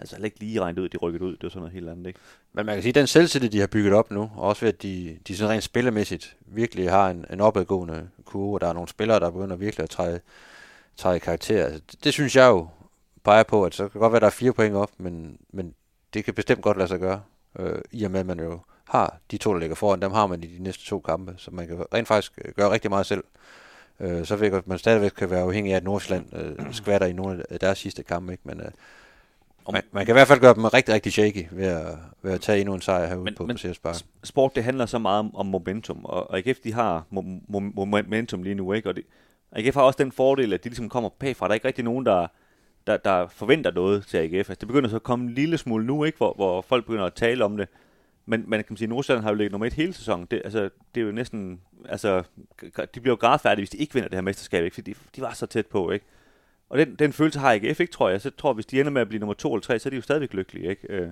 [0.00, 2.06] altså heller ikke lige regnet ud, de rykket ud, det var sådan noget helt andet,
[2.06, 2.20] ikke?
[2.52, 4.72] Men man kan sige, at den selvtillid, de har bygget op nu, og også ved,
[4.72, 8.72] at de, de sådan rent spillemæssigt virkelig har en, en opadgående kurve, og der er
[8.72, 10.20] nogle spillere, der begynder virkelig at træde,
[10.96, 11.64] træde karakter.
[11.64, 12.68] Altså, det, det, synes jeg jo
[13.24, 15.74] peger på, at så kan godt være, at der er fire point op, men, men
[16.14, 17.22] det kan bestemt godt lade sig gøre,
[17.58, 20.26] øh, i og med, at man jo har de to, der ligger foran, dem har
[20.26, 23.06] man i de næste to kampe, så man kan rent faktisk øh, gøre rigtig meget
[23.06, 23.24] selv.
[24.00, 27.06] Øh, så ved jeg, at man stadigvæk kan være afhængig af, at Nordsjælland øh, skvatter
[27.06, 28.42] i nogle af deres sidste kampe, ikke?
[28.46, 28.70] men øh,
[29.72, 31.86] man, man kan i hvert fald gøre dem rigtig, rigtig shaky ved at,
[32.22, 33.94] ved at tage endnu en sejr herude Men- på, men- på Sears Park.
[34.24, 38.42] Sport, det handler så meget om, om momentum, og, AGF, de har mo- mo- momentum
[38.42, 38.88] lige nu, ikke?
[38.88, 39.04] Og det,
[39.52, 41.46] AGF har også den fordel, at de ligesom kommer bagfra.
[41.46, 42.26] Der er ikke rigtig nogen, der,
[42.86, 44.34] der, der forventer noget til AGF.
[44.34, 46.16] Altså, det begynder så at komme en lille smule nu, ikke?
[46.18, 47.68] Hvor, hvor folk begynder at tale om det.
[48.26, 50.26] Men man kan sige, at Nordsjælland har jo ligget nummer et hele sæsonen.
[50.30, 51.60] Det, altså, det er jo næsten...
[51.88, 52.22] Altså,
[52.94, 54.74] de bliver jo gradfærdige, hvis de ikke vinder det her mesterskab, ikke?
[54.74, 56.04] Fordi de, de var så tæt på, ikke?
[56.70, 58.20] Og den, den følelse har AGF ikke, tror jeg.
[58.20, 59.90] Så tror jeg, hvis de ender med at blive nummer to eller tre, så er
[59.90, 60.86] de jo stadigvæk lykkelige, ikke?
[60.92, 61.08] Øh,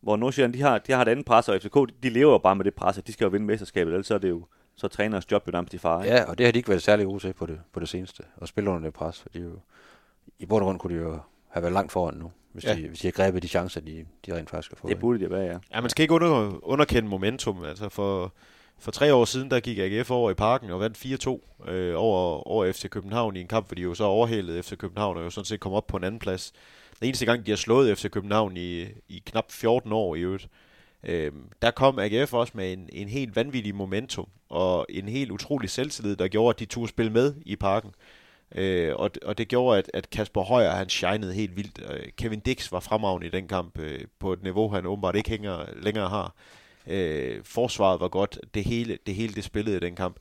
[0.00, 2.38] hvor Nordsjælland, de har, de har et andet pres, og FCK, de, de lever jo
[2.38, 4.44] bare med det pres, at de skal jo vinde mesterskabet, ellers så er det jo
[4.76, 6.04] så er træners job jo nærmest i fare.
[6.04, 6.16] ikke?
[6.16, 8.22] Ja, og det har de ikke været særlig gode til på det, på det seneste,
[8.42, 9.50] at spille under det pres, for de jo,
[10.38, 12.74] i bund og grund kunne de jo have været langt foran nu, hvis, Ja.
[12.74, 14.90] de, hvis de har grebet de chancer, de, de rent faktisk har fået.
[14.90, 15.58] Det burde det være, ja.
[15.74, 17.64] Ja, man skal ikke under, underkende momentum.
[17.64, 18.32] Altså for,
[18.78, 20.96] for tre år siden, der gik AGF over i parken og vandt
[21.66, 24.76] 4-2 øh, over, over FC København i en kamp, hvor de jo så overhælede FC
[24.76, 26.52] København og jo sådan set kom op på en anden plads.
[27.00, 30.48] Den eneste gang, de har slået FC København i, i knap 14 år i øvrigt.
[31.04, 35.70] Øh, der kom AGF også med en, en helt vanvittig momentum og en helt utrolig
[35.70, 37.90] selvtillid, der gjorde, at de tog spille med i parken.
[38.54, 41.80] Øh, og, og det gjorde, at, at Kasper Højer, han shinede helt vildt.
[41.90, 45.30] Øh, Kevin Dix var fremragende i den kamp øh, på et niveau, han åbenbart ikke
[45.30, 46.34] hænger, længere har.
[46.88, 48.38] Øh, forsvaret var godt.
[48.54, 50.16] Det hele, det hele det spillede i den kamp.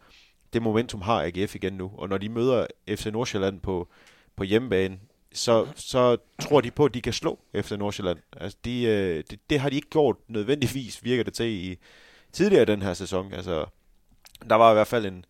[0.54, 1.92] Det momentum har AGF igen nu.
[1.98, 3.88] Og når de møder FC Nordsjælland på,
[4.36, 5.00] på hjemmebane,
[5.34, 8.18] så, så tror de på, at de kan slå FC Nordsjælland.
[8.38, 11.78] Altså, de, øh, det, det har de ikke gjort nødvendigvis, virker det til i
[12.32, 13.34] tidligere den her sæson.
[13.34, 13.66] Altså,
[14.50, 15.26] der var i hvert fald en,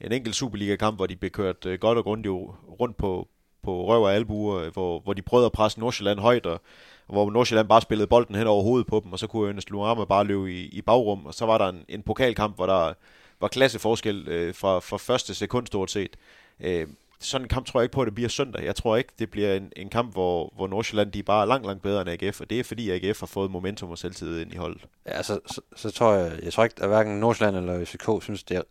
[0.00, 2.32] en enkelt Superliga-kamp, hvor de blev kørt øh, godt og grundigt
[2.80, 3.28] rundt på,
[3.62, 6.60] på røv og albuer, øh, hvor, hvor de prøvede at presse Nordsjælland højt, og,
[7.08, 9.70] og hvor Nordsjælland bare spillede bolden hen over hovedet på dem, og så kunne Ernest
[9.70, 12.92] Luama bare løbe i, i bagrum, og så var der en, en pokalkamp, hvor der
[13.40, 16.16] var klasseforskel øh, fra, fra første sekund stort set.
[16.60, 16.86] Øh,
[17.20, 18.64] sådan en kamp tror jeg ikke på, at det bliver søndag.
[18.64, 21.66] Jeg tror ikke, det bliver en, en kamp, hvor, hvor Nordsjælland de er bare langt,
[21.66, 24.52] langt bedre end AGF, og det er fordi AGF har fået momentum og selvtillid ind
[24.52, 24.86] i holdet.
[25.06, 28.42] Ja, så, så, så tror jeg, jeg tror ikke, at hverken Nordsjælland eller FCK synes,
[28.42, 28.62] det er,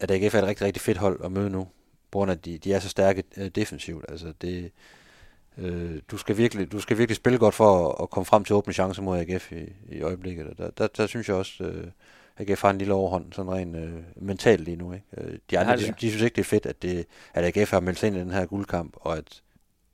[0.00, 1.68] at AGF er et rigtig, rigtig fedt hold at møde nu,
[2.16, 4.04] på grund af, at de, de er så stærke øh, defensivt.
[4.08, 4.70] Altså, det,
[5.58, 8.54] øh, du, skal virkelig, du skal virkelig spille godt for at, at komme frem til
[8.54, 10.54] åbne chancer mod AGF i, i øjeblikket.
[10.58, 11.86] Der, der, der synes jeg også, øh,
[12.38, 14.92] AGF har en lille overhånd, sådan rent øh, mentalt lige nu.
[14.92, 15.06] Ikke?
[15.16, 17.70] Øh, De andre, har de, de, synes ikke, det er fedt, at, det, at AGF
[17.70, 19.42] har meldt sig ind i den her guldkamp, og at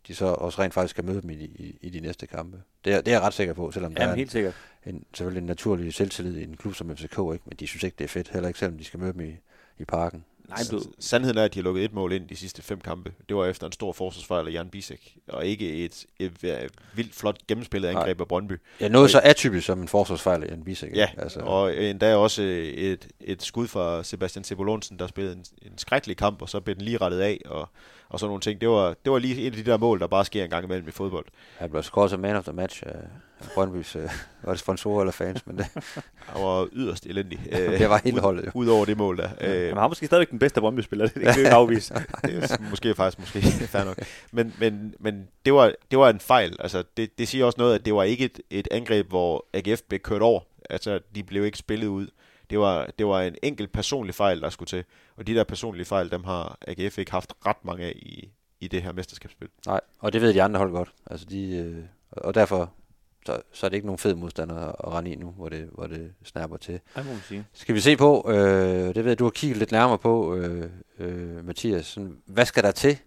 [0.08, 2.62] de så også rent faktisk kan møde dem i, de- i, i de næste kampe.
[2.84, 4.54] Det er, det er jeg ret sikker på, selvom der Jamen, er helt sikkert.
[4.86, 7.42] en, selvfølgelig en naturlig selvtillid i en klub som FCK, ikke?
[7.46, 9.32] men de synes ikke, det er fedt, heller ikke selvom de skal møde dem i,
[9.78, 10.24] i parken.
[10.48, 13.12] Nej, du, Sandheden er, at de har lukket et mål ind de sidste fem kampe.
[13.28, 17.14] Det var efter en stor forsvarsfejl af Jan Bisek, og ikke et, et, et vildt
[17.14, 18.60] flot gennemspillet angreb af Brøndby.
[18.80, 20.96] Ja, noget så atypisk som en forsvarsfejl af en Bisek.
[20.96, 25.78] Ja, altså, og endda også et, et skud fra Sebastian Cebolonsen, der spillede en, en
[25.78, 27.68] skrækkelig kamp, og så blev den lige rettet af, og,
[28.12, 28.60] og sådan nogle ting.
[28.60, 30.64] Det var, det var lige et af de der mål, der bare sker en gang
[30.64, 31.26] imellem i fodbold.
[31.58, 32.96] Han blev scoret som man of the match af
[33.44, 34.02] af Brøndbys, øh,
[34.42, 35.66] var det sponsorer eller fans, men det,
[36.26, 37.40] Han var yderst elendig.
[37.78, 38.50] det var hele holdet jo.
[38.54, 39.30] Ud over det mål der.
[39.40, 41.94] Øh, han har måske stadigvæk den bedste Brøndby-spiller, det kan vi ikke afvise.
[41.94, 43.98] det er måske faktisk måske fair nok.
[44.32, 46.56] Men, men, men det, var, det var en fejl.
[46.60, 49.82] Altså, det, det siger også noget, at det var ikke et, et angreb, hvor AGF
[49.88, 50.40] blev kørt over.
[50.70, 52.06] Altså, de blev ikke spillet ud.
[52.52, 54.84] Det var, det var en enkelt personlig fejl, der skulle til.
[55.16, 58.68] Og de der personlige fejl, dem har AGF ikke haft ret mange af i, i
[58.68, 59.48] det her mesterskabsspil.
[59.66, 60.92] Nej, og det ved de andre hold godt.
[61.06, 62.72] Altså de, øh, og derfor
[63.26, 65.86] så, så er det ikke nogen fed modstander at, rende i nu, hvor det, hvor
[65.86, 66.80] det snapper til.
[66.96, 67.44] Det må man sige.
[67.52, 70.70] Skal vi se på, øh, det ved jeg, du har kigget lidt nærmere på, øh,
[70.98, 72.98] øh, Mathias, sådan, hvad skal der til,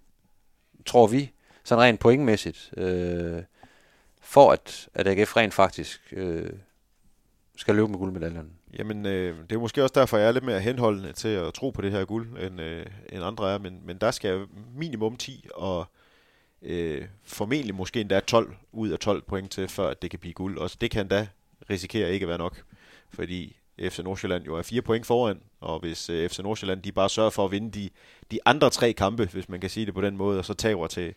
[0.86, 1.32] tror vi,
[1.64, 3.44] sådan rent pointmæssigt, øh,
[4.22, 6.54] for at, at AGF rent faktisk øh,
[7.56, 8.50] skal løbe med guldmedaljerne?
[8.80, 11.70] Jamen, øh, det er måske også derfor, jeg er lidt mere henholdende til at tro
[11.70, 15.48] på det her guld, end, øh, end andre er, men, men der skal minimum 10
[15.54, 15.86] og
[16.62, 20.58] øh, formentlig måske endda 12 ud af 12 point til, før det kan blive guld.
[20.58, 21.28] Også det kan da
[21.70, 22.64] risikere ikke at være nok,
[23.10, 27.10] fordi FC Nordsjælland jo er fire point foran, og hvis øh, FC Nordsjælland de bare
[27.10, 27.90] sørger for at vinde de,
[28.32, 30.88] de andre tre kampe, hvis man kan sige det på den måde, og så tager
[30.88, 31.14] til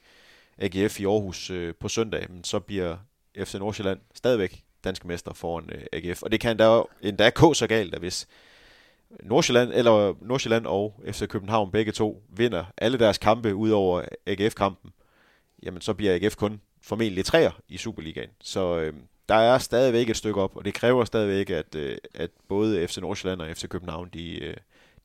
[0.59, 2.97] AGF i Aarhus øh, på søndag, så bliver
[3.45, 6.23] FC Nordsjælland stadigvæk danske mester foran øh, AGF.
[6.23, 8.29] Og det kan endda, endda gå så galt, at hvis
[9.23, 14.91] Nordsjælland, eller Nordsjælland og FC København begge to vinder alle deres kampe ud over AGF-kampen,
[15.63, 18.31] jamen så bliver AGF kun formentlig træer i Superligaen.
[18.41, 18.93] Så øh,
[19.29, 22.99] der er stadigvæk et stykke op, og det kræver stadigvæk, at, øh, at både FC
[22.99, 24.57] Nordsjælland og FC København, de, øh,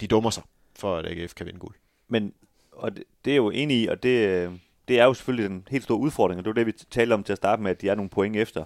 [0.02, 0.44] de dummer sig,
[0.76, 1.76] for at AGF kan vinde guld.
[2.08, 2.34] Men,
[2.72, 4.52] og det, det er jo enig i, og det, øh,
[4.88, 7.24] det er jo selvfølgelig den helt store udfordring, og det var det, vi talte om
[7.24, 8.64] til at starte med, at de er nogle point efter.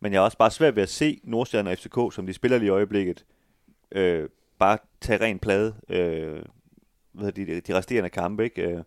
[0.00, 2.58] Men jeg er også bare svært ved at se Nordsjælland og FCK, som de spiller
[2.58, 3.24] lige i øjeblikket,
[3.92, 6.42] øh, bare tage ren plade øh,
[7.12, 8.44] ved de, de resterende kampe.
[8.44, 8.62] Ikke?
[8.62, 8.82] Øh,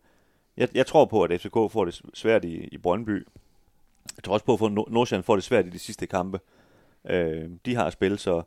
[0.57, 3.27] jeg, jeg tror på, at FCK får det svært i, i Brøndby.
[4.15, 6.39] Jeg tror også på, at Nordsjælland får det svært i de sidste kampe.
[7.09, 8.41] Øh, de har spillet, så,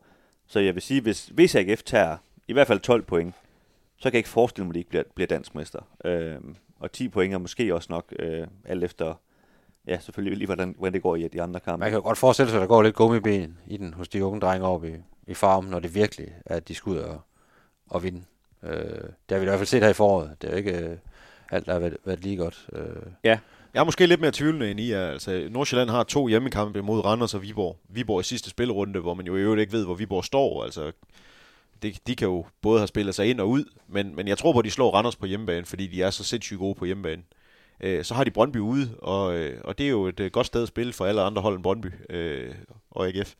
[0.46, 2.16] så jeg vil sige, hvis, hvis AGF tager
[2.48, 3.34] i hvert fald 12 point,
[3.96, 5.80] så kan jeg ikke forestille mig, at de ikke bliver, bliver dansk mester.
[6.04, 6.36] Øh,
[6.78, 9.14] og 10 point er måske også nok, øh, alt efter,
[9.86, 11.80] ja, selvfølgelig lige hvordan, hvordan det går i de andre kampe.
[11.80, 14.24] Man kan jo godt forestille sig, at der går lidt gummibenen i den hos de
[14.24, 14.94] unge drenge oppe i,
[15.26, 17.20] i farm, når det virkelig er, at de skal ud og,
[17.86, 18.22] og vinde.
[18.62, 20.36] Øh, det har vi i hvert fald set her i foråret.
[20.42, 20.96] Det er jo ikke øh,
[21.50, 22.66] alt, der har været, været lige godt.
[22.72, 23.12] Øh.
[23.24, 23.38] Ja.
[23.74, 25.06] Jeg er måske lidt mere tvivlende end I er.
[25.06, 27.76] Altså, Nordsjælland har to hjemmekampe mod Randers og Viborg.
[27.88, 30.64] Viborg i sidste spilrunde, hvor man jo i øvrigt ikke ved, hvor Viborg står.
[30.64, 30.92] Altså,
[31.82, 34.52] det, de kan jo både have spillet sig ind og ud, men, men jeg tror
[34.52, 37.22] på, at de slår Randers på hjemmebane, fordi de er så sindssygt gode på hjemmebane.
[37.80, 40.46] Øh, så har de Brøndby ude, og, øh, og det er jo et øh, godt
[40.46, 42.54] sted at spille for alle andre hold end Brøndby øh,
[42.90, 43.34] og AGF.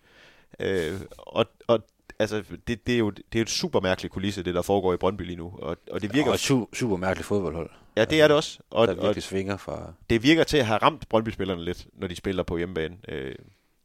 [0.60, 1.86] Øh, og, og
[2.18, 4.96] altså, det, det, er jo det er et super mærkeligt kulisse, det der foregår i
[4.96, 5.52] Brøndby lige nu.
[5.58, 6.28] Og, og det virker...
[6.28, 7.70] Og et su- super mærkeligt fodboldhold.
[7.96, 8.58] Ja, det er det også.
[8.70, 9.92] Og, der virkelig svinger fra...
[10.10, 12.96] Det virker til at have ramt Brøndby-spillerne lidt, når de spiller på hjemmebane.
[13.08, 13.34] Øh,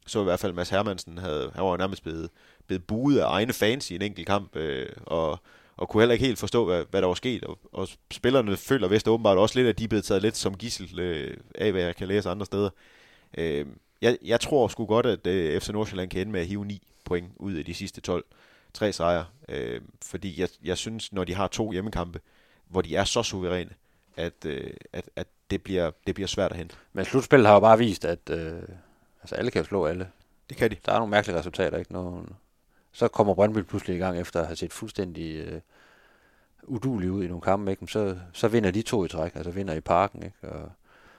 [0.06, 2.30] så i hvert fald Mads Hermansen, havde, han var jo nærmest blevet,
[2.66, 5.38] blevet buet af egne fans i en enkelt kamp, øh, og,
[5.82, 7.44] og kunne heller ikke helt forstå, hvad, hvad der var sket.
[7.44, 10.56] Og, og spillerne føler vist åbenbart også lidt, at de er blevet taget lidt som
[10.56, 12.70] gissel øh, af, hvad jeg kan læse andre steder.
[13.38, 13.66] Øh,
[14.02, 16.82] jeg, jeg tror sgu godt, at øh, FC Nordsjælland kan ende med at hive 9
[17.04, 18.24] point ud af de sidste 12.
[18.74, 19.24] Tre sejre.
[19.48, 22.20] Øh, fordi jeg, jeg synes, når de har to hjemmekampe,
[22.68, 23.70] hvor de er så suveræne,
[24.16, 26.74] at, øh, at, at det, bliver, det bliver svært at hente.
[26.92, 28.62] Men slutspillet har jo bare vist, at øh,
[29.22, 30.08] altså alle kan slå alle.
[30.48, 30.76] Det kan de.
[30.86, 31.92] Der er nogle mærkelige resultater, ikke?
[31.92, 32.26] Når,
[32.92, 35.60] så kommer Brøndby pludselig i gang efter at have set fuldstændig øh,
[36.62, 37.86] udulig ud i nogle kampe, ikke?
[37.86, 40.36] Så, så vinder de to i træk, altså vinder i parken, ikke?
[40.42, 40.70] Og,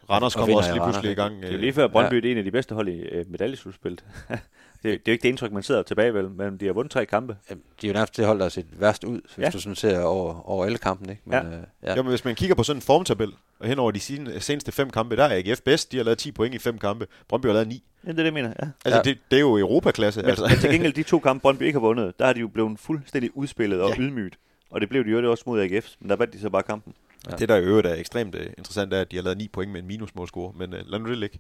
[0.10, 1.42] Randers kommer også lige pludselig i gang.
[1.42, 2.28] Det er jo lige før Brøndby ja.
[2.28, 4.04] er en af de bedste hold i øh, medaljeslutspillet.
[4.30, 4.40] det,
[4.84, 7.06] det er jo ikke det indtryk, man sidder tilbage vel, men de har vundet tre
[7.06, 7.38] kampe.
[7.50, 9.50] Jamen, de er jo nærmest det hold, der har set værst ud, hvis ja.
[9.50, 11.10] du sådan ser over, over alle kampen.
[11.10, 11.22] Ikke?
[11.26, 11.46] Men, ja.
[11.46, 11.94] Øh, ja.
[11.96, 14.00] Jamen, hvis man kigger på sådan en formtabel, og hen over de
[14.40, 15.92] seneste fem kampe, der er AGF bedst.
[15.92, 17.08] De har lavet 10 point i fem kampe.
[17.28, 17.84] Brøndby har lavet 9.
[18.04, 18.68] Ja, det er det, jeg mener, ja.
[18.86, 19.02] Altså, ja.
[19.04, 20.22] Det, det, er jo Europaklasse.
[20.22, 20.48] Men, altså.
[20.50, 22.80] men til gengæld, de to kampe, Brøndby ikke har vundet, der har de jo blevet
[22.80, 23.96] fuldstændig udspillet og ja.
[24.00, 24.38] ydmygt.
[24.74, 26.94] Og det blev de jo også mod AGF, men der vandt de så bare kampen.
[27.32, 27.36] Ja.
[27.36, 29.72] Det, der i øvrigt er ekstremt uh, interessant, er, at de har lavet 9 point
[29.72, 31.40] med en minusmålscore, men uh, lad nu det ligge.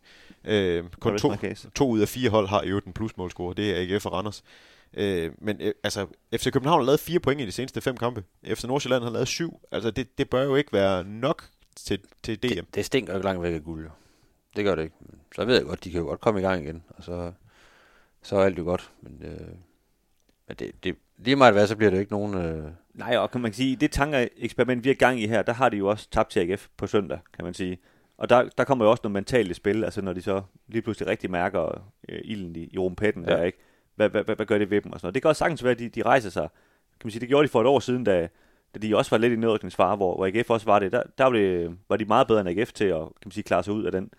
[0.83, 1.31] Uh, kun to,
[1.75, 4.43] to ud af fire hold har i øvrigt en plusmålscore, det er AGF og Randers.
[4.97, 8.23] Uh, men uh, altså, FC København har lavet fire point i de seneste fem kampe.
[8.45, 9.59] FC Nordsjælland har lavet syv.
[9.71, 12.47] Altså, det, det bør jo ikke være nok til, til DM.
[12.47, 13.89] Det, det stinker jo ikke langt væk af guld, jo.
[14.55, 14.95] Det gør det ikke.
[15.35, 17.31] Så ved jeg godt, de kan jo godt komme i gang igen, og så,
[18.21, 18.91] så er alt jo godt.
[19.01, 19.47] Men, øh,
[20.47, 22.33] men det, det, lige meget hvad, så bliver det jo ikke nogen...
[22.33, 22.71] Øh...
[22.93, 25.77] Nej, og kan man sige, det tankeeksperiment, vi er gang i her, der har de
[25.77, 27.77] jo også tabt til AGF på søndag, kan man sige.
[28.17, 30.81] Og der, der kommer jo også noget mentalt i spil, altså når de så lige
[30.81, 33.35] pludselig rigtig mærker øh, ilden i, i rumpetten ja.
[33.35, 33.57] der, ikke?
[33.95, 35.13] Hvad, hvad, hvad, hvad, gør det ved dem og sådan noget.
[35.15, 36.49] Det kan også sagtens være, at de, de rejser sig.
[36.99, 38.27] Kan man sige, det gjorde de for et år siden, da,
[38.73, 40.91] da de også var lidt i nedrykningsfare, hvor, hvor AGF også var det.
[40.91, 43.43] Der, der var, det, var de meget bedre end AGF til at kan man sige,
[43.43, 44.11] klare sig ud af den,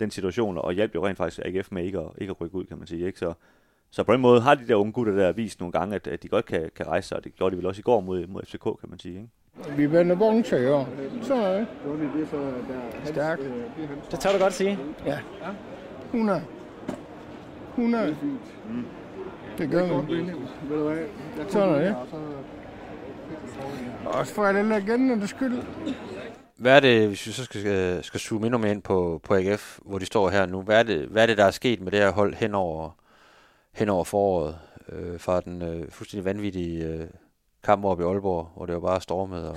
[0.00, 2.64] den situation, og hjalp jo rent faktisk AGF med ikke at, ikke at rykke ud,
[2.64, 3.06] kan man sige.
[3.06, 3.18] Ikke?
[3.18, 3.34] Så,
[3.90, 6.22] så på den måde har de der unge gutter der vist nogle gange, at, at
[6.22, 8.26] de godt kan, kan rejse sig, og det gjorde de vel også i går mod,
[8.26, 9.14] mod FCK, kan man sige.
[9.14, 9.76] Ikke?
[9.76, 10.88] Vi vender bronze i år.
[11.22, 11.66] Så er det.
[13.04, 13.42] Stærkt.
[14.10, 14.78] Det tør du godt sige.
[15.06, 15.18] Ja.
[16.12, 16.42] 100.
[17.70, 18.16] 100.
[18.68, 18.84] Mm.
[19.58, 20.30] Det gør vi.
[21.48, 21.96] Sådan er det.
[24.06, 25.62] Også for alle legendernes skyld.
[26.56, 29.78] Hvad er det, hvis vi så skal, skal zoome endnu mere ind på, på AGF,
[29.84, 30.62] hvor de står her nu?
[30.62, 32.90] Hvad er, det, hvad er det, der er sket med det her hold hen over,
[33.76, 34.58] hen over foråret?
[34.88, 37.06] Øh, fra den øh, fuldstændig vanvittige øh,
[37.62, 39.48] kamp oppe i Aalborg, hvor det var bare stormet.
[39.48, 39.56] Og,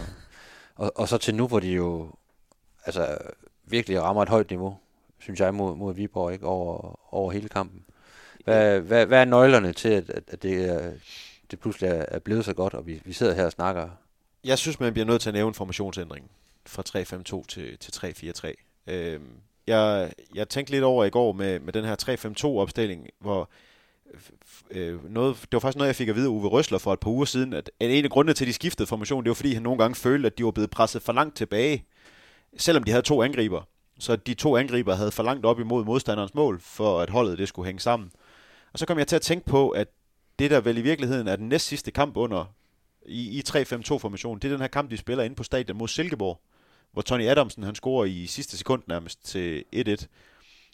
[0.75, 2.11] og, og så til nu, hvor de jo
[2.85, 3.17] altså,
[3.65, 4.77] virkelig rammer et højt niveau,
[5.19, 6.45] synes jeg, mod, mod Viborg, ikke?
[6.45, 7.85] Over, over hele kampen.
[8.43, 10.91] Hvad, hvad, hvad er nøglerne til, at, at, det, er,
[11.51, 13.89] det pludselig er, er blevet så godt, og vi, vi sidder her og snakker?
[14.43, 16.29] Jeg synes, man bliver nødt til at nævne formationsændringen
[16.65, 16.83] fra
[17.41, 18.53] 3-5-2 til, til 3-4-3.
[18.93, 19.31] Øhm,
[19.67, 23.49] jeg, jeg tænkte lidt over i går med, med den her 3-5-2-opstilling, hvor
[24.69, 26.99] øh, noget, det var faktisk noget, jeg fik at vide af Uwe Røsler for et
[26.99, 29.53] par uger siden, at en af grundene til, at de skiftede formation, det var fordi,
[29.53, 31.85] han nogle gange følte, at de var blevet presset for langt tilbage,
[32.57, 33.61] selvom de havde to angriber.
[33.99, 37.47] Så de to angriber havde for langt op imod modstanderens mål, for at holdet det
[37.47, 38.11] skulle hænge sammen.
[38.73, 39.87] Og så kom jeg til at tænke på, at
[40.39, 42.53] det der vel i virkeligheden er den næst sidste kamp under
[43.05, 46.41] i, i 3-5-2-formationen, det er den her kamp, de spiller inde på stadion mod Silkeborg,
[46.91, 50.05] hvor Tony Adamsen han scorer i sidste sekund nærmest til 1-1,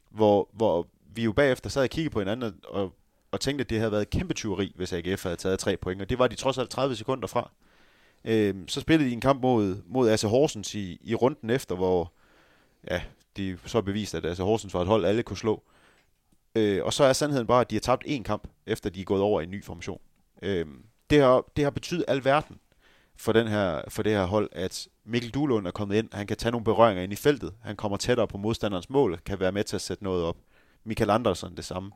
[0.09, 2.93] hvor, hvor vi jo bagefter sad og kiggede på hinanden og,
[3.35, 6.09] og tænkte, at det havde været kæmpe tyveri, hvis AGF havde taget tre point, og
[6.09, 7.51] det var de trods alt 30 sekunder fra.
[8.25, 12.11] Øh, så spillede de en kamp mod, mod Asse Horsens i, i runden efter, hvor
[12.91, 13.01] ja,
[13.37, 15.63] de så beviste, at Asse Horsens var et hold, alle kunne slå.
[16.55, 19.05] Øh, og så er sandheden bare, at de har tabt én kamp, efter de er
[19.05, 19.99] gået over i en ny formation.
[20.41, 20.65] Øh,
[21.09, 22.59] det, har, det har betydet alverden
[23.17, 26.37] for, den her, for det her hold, at Mikkel Duhlund er kommet ind, han kan
[26.37, 29.63] tage nogle berøringer ind i feltet, han kommer tættere på modstanderens mål, kan være med
[29.63, 30.37] til at sætte noget op.
[30.83, 31.91] Michael Andersen det samme.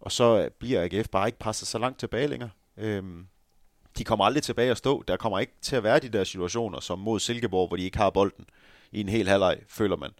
[0.00, 2.50] Og så bliver AGF bare ikke presset så langt tilbage længere.
[2.76, 3.26] Øhm,
[3.98, 5.04] de kommer aldrig tilbage at stå.
[5.08, 7.98] Der kommer ikke til at være de der situationer, som mod Silkeborg, hvor de ikke
[7.98, 8.44] har bolden
[8.92, 10.10] i en hel halvleg, føler man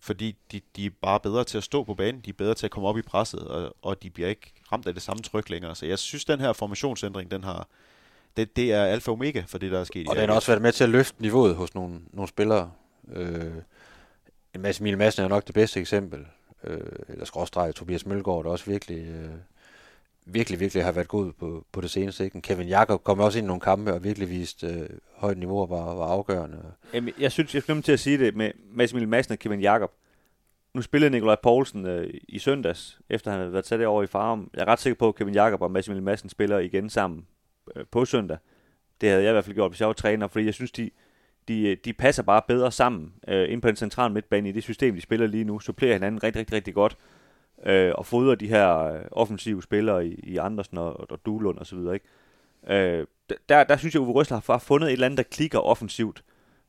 [0.00, 2.66] fordi de, de er bare bedre til at stå på banen, de er bedre til
[2.66, 5.50] at komme op i presset, og, og de bliver ikke ramt af det samme tryk
[5.50, 5.74] længere.
[5.74, 7.68] Så jeg synes, den her formationsændring, den har,
[8.36, 10.08] det, det er alfa og omega for det, der er sket.
[10.08, 12.70] Og den har også været med til at løfte niveauet hos nogle, nogle spillere.
[13.12, 13.52] Øh,
[14.58, 16.26] Mads Emil Madsen er nok det bedste eksempel.
[16.64, 19.30] Øh, eller skråstreget Tobias Mølgaard, der også virkelig øh,
[20.32, 22.24] virkelig, virkelig har været god på, på det seneste.
[22.24, 22.40] Ikke?
[22.40, 25.70] Kevin Jakob kom også ind i nogle kampe og virkelig vist øh, højt niveau og
[25.70, 26.58] var, var afgørende.
[26.94, 29.60] Jamen, jeg synes, jeg skal til at sige det med Mads Emil Madsen og Kevin
[29.60, 29.92] Jakob.
[30.74, 34.50] Nu spillede Nikolaj Poulsen øh, i søndags, efter han havde været sat over i farm.
[34.54, 37.26] Jeg er ret sikker på, at Kevin Jakob og Mads Emil Madsen spiller igen sammen
[37.76, 38.38] øh, på søndag.
[39.00, 40.90] Det havde jeg i hvert fald gjort, hvis jeg var træner, fordi jeg synes, de,
[41.48, 44.62] de, øh, de passer bare bedre sammen øh, ind på den centrale midtbane i det
[44.62, 45.60] system, de spiller lige nu.
[45.60, 46.96] Supplerer hinanden rigtig, rigtig, rigtig godt
[47.66, 51.78] øh, og fodrer de her øh, offensive spillere i, i Andersen og, og Duhlund osv.
[51.78, 52.06] Ikke?
[52.68, 53.06] Øh,
[53.48, 56.24] der, der synes jeg, at Uwe Røsler har fundet et eller andet, der klikker offensivt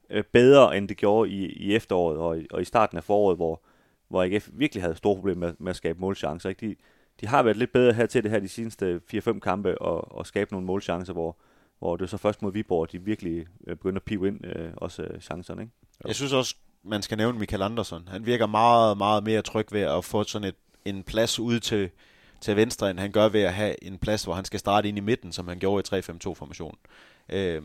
[0.09, 3.37] øh, bedre, end det gjorde i, i efteråret og i, og i starten af foråret,
[3.37, 3.61] hvor,
[4.07, 6.49] hvor AGF virkelig havde store problemer med, med at skabe målchancer.
[6.49, 6.67] Ikke?
[6.67, 6.75] De,
[7.21, 10.27] de har været lidt bedre her til det her de seneste 4-5 kampe og, og
[10.27, 11.37] skabe nogle målchancer, hvor,
[11.79, 14.71] hvor det er så først mod Viborg, de virkelig øh, begynder at pive ind øh,
[14.77, 15.61] også øh, chancerne.
[15.61, 15.73] Ikke?
[16.05, 18.07] Jeg synes også, man skal nævne Michael Andersson.
[18.07, 21.89] Han virker meget, meget mere tryg ved at få sådan et en plads ud til,
[22.41, 24.97] til venstre, end han gør ved at have en plads, hvor han skal starte ind
[24.97, 26.77] i midten, som han gjorde i 3-5-2-formationen.
[27.29, 27.61] Øh,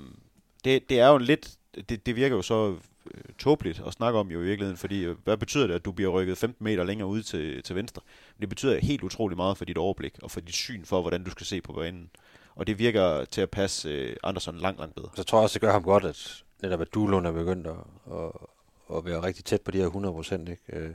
[0.65, 1.57] det, det er jo lidt,
[1.89, 2.77] det, det virker jo så
[3.15, 5.93] øh, tåbeligt at snakke om jo i virkeligheden, fordi øh, hvad betyder det, at du
[5.93, 8.03] bliver rykket 15 meter længere ud til, til venstre?
[8.41, 11.31] Det betyder helt utrolig meget for dit overblik og for dit syn for, hvordan du
[11.31, 12.11] skal se på banen.
[12.57, 15.09] Og det virker til at passe øh, Andersen langt, langt bedre.
[15.15, 17.75] Så tror jeg også, det gør ham godt, at netop at Duhlund er begyndt at,
[18.13, 18.31] at,
[18.97, 20.51] at være rigtig tæt på de her 100 procent.
[20.69, 20.91] Øh,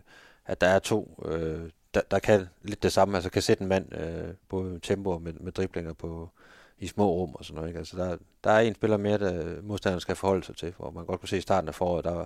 [0.45, 3.69] at der er to, øh, der, der kan lidt det samme, altså kan sætte en
[3.69, 6.29] mand øh, både tempo med, med driblinger på,
[6.79, 7.67] i små rum og sådan noget.
[7.69, 7.79] Ikke?
[7.79, 11.05] Altså der, der er en spiller mere, der modstanderen skal forholde sig til, hvor man
[11.05, 12.25] godt kunne se i starten af foråret, der,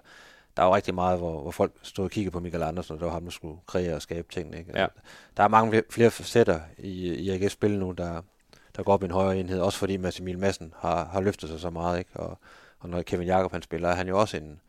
[0.57, 3.05] der var rigtig meget, hvor, hvor folk stod og kiggede på Michael Andersen, og det
[3.05, 4.57] var ham, der skulle kreere og skabe tingene.
[4.57, 4.69] Ikke?
[4.69, 4.87] Altså, ja.
[5.37, 8.21] Der er mange flere facetter i, i AGF-spil nu, der,
[8.75, 11.49] der går op i en højere enhed, også fordi Mads Emil Madsen har, har løftet
[11.49, 12.11] sig så meget, ikke?
[12.13, 12.37] Og,
[12.79, 14.59] og når Kevin Jakob han spiller, er han jo også en,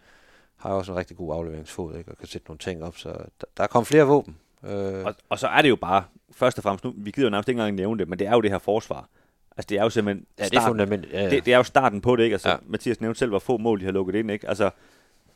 [0.57, 2.11] har også en rigtig god afleveringsfod, ikke?
[2.11, 4.37] og kan sætte nogle ting op, så der, der er kommet flere våben,
[4.67, 5.05] Øh.
[5.05, 7.49] Og, og så er det jo bare, først og fremmest, nu, vi gider jo nærmest
[7.49, 9.09] ikke engang nævne det, men det er jo det her forsvar.
[9.57, 11.07] Altså det er jo simpelthen ja, det er fundament.
[11.13, 11.31] Ja, ja.
[11.31, 12.35] Det, det, er jo starten på det, ikke?
[12.35, 12.57] Altså ja.
[12.67, 14.49] Mathias nævnte selv, hvor få mål de har lukket ind, ikke?
[14.49, 14.71] Altså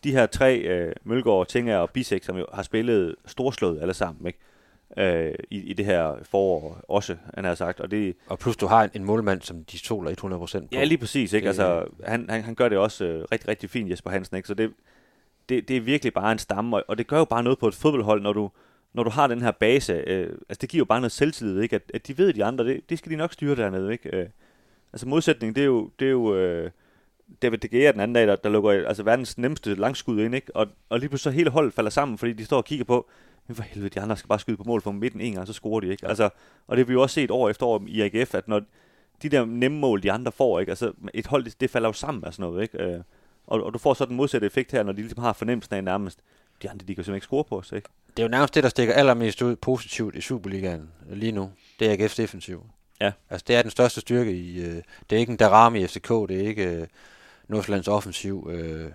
[0.05, 4.27] de her tre, øh, Mølgaard, Tinger og Bisek, som jo har spillet storslået alle sammen,
[4.27, 4.39] ikke?
[4.99, 7.81] Øh, i, i det her forår også, han har sagt.
[7.81, 10.67] Og, det, og plus du har en, en målmand, som de stoler 100% på.
[10.73, 11.33] Ja, lige præcis.
[11.33, 11.45] Ikke?
[11.45, 14.37] Det, altså, han, han, han gør det også øh, rigtig, rigtig fint, Jesper Hansen.
[14.37, 14.49] Ikke?
[14.49, 14.73] Så det,
[15.49, 17.69] det, det er virkelig bare en stamme, og, og det gør jo bare noget på
[17.69, 18.51] et fodboldhold, når du,
[18.93, 21.77] når du har den her base, øh, altså det giver jo bare noget selvtillid, ikke?
[21.77, 24.17] At, at de ved, at de andre, det, det skal de nok styre dernede, ikke?
[24.17, 24.27] Øh,
[24.93, 26.71] altså modsætning, det er jo, det er jo øh,
[27.43, 30.57] David De Gea den anden dag, der, der lukker altså verdens nemmeste langskud ind, ikke?
[30.57, 33.09] Og, og lige pludselig så hele holdet falder sammen, fordi de står og kigger på,
[33.49, 35.53] men for helvede, de andre skal bare skyde på mål for midten en gang, så
[35.53, 36.01] scorer de, ikke?
[36.03, 36.09] Ja.
[36.09, 36.31] Altså,
[36.67, 38.63] og det har vi jo også set år efter år i AGF, at når
[39.23, 40.71] de der nemme mål, de andre får, ikke?
[40.73, 42.83] Altså, et hold, det, det falder jo sammen af sådan noget, ikke?
[42.83, 43.01] Øh,
[43.47, 45.85] Og, og du får så den modsatte effekt her, når de ligesom har fornemmelsen af
[45.85, 46.19] nærmest,
[46.63, 47.89] de andre, de kan simpelthen ikke score på os, ikke?
[48.17, 51.51] Det er jo nærmest det, der stikker allermest ud positivt i Superligaen lige nu.
[51.79, 52.65] Det er AGF's defensiv.
[53.01, 53.13] Ja.
[53.31, 54.61] Altså, det er den største styrke i...
[54.61, 56.87] Øh, det er ikke en Darami i FCK, det er ikke øh,
[57.49, 58.49] Nordsjællands offensiv.
[58.53, 58.91] Øh,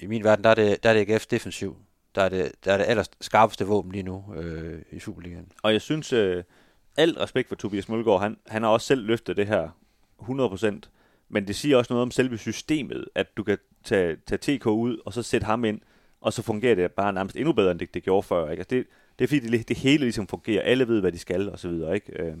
[0.00, 1.76] I min verden, der er det, der er det AGF's defensiv.
[2.14, 5.52] Der er det, der er det aller skarpeste våben lige nu øh, i Superligaen.
[5.62, 6.44] Og jeg synes, øh,
[6.96, 9.68] alt respekt for Tobias Mølgaard, han, han har også selv løftet det her
[10.20, 10.88] 100%,
[11.28, 14.98] men det siger også noget om selve systemet, at du kan tage, tage TK ud,
[15.04, 15.80] og så sætte ham ind,
[16.20, 18.50] og så fungerer det bare nærmest endnu bedre, end det, det gjorde før.
[18.50, 18.60] Ikke?
[18.60, 18.86] Altså det,
[19.18, 20.62] det er fordi, det, det hele ligesom fungerer.
[20.62, 21.94] Alle ved, hvad de skal, og så videre.
[21.94, 22.22] Ikke?
[22.22, 22.36] Øh,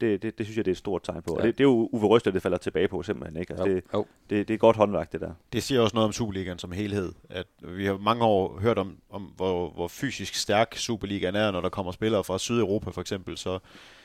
[0.00, 1.32] det, det, det synes jeg, det er et stort tegn på.
[1.34, 1.40] Ja.
[1.40, 3.40] Og det, det er jo Uwe Røsler, det falder tilbage på simpelthen.
[3.40, 3.52] Ikke?
[3.52, 4.06] Altså Jo, det, jo.
[4.30, 5.32] det, det er godt håndværk, det der.
[5.52, 7.12] Det siger også noget om Superligaen som helhed.
[7.30, 11.60] At vi har mange år hørt om, om hvor, hvor fysisk stærk Superligaen er, når
[11.60, 13.58] der kommer spillere fra Sydeuropa for eksempel, så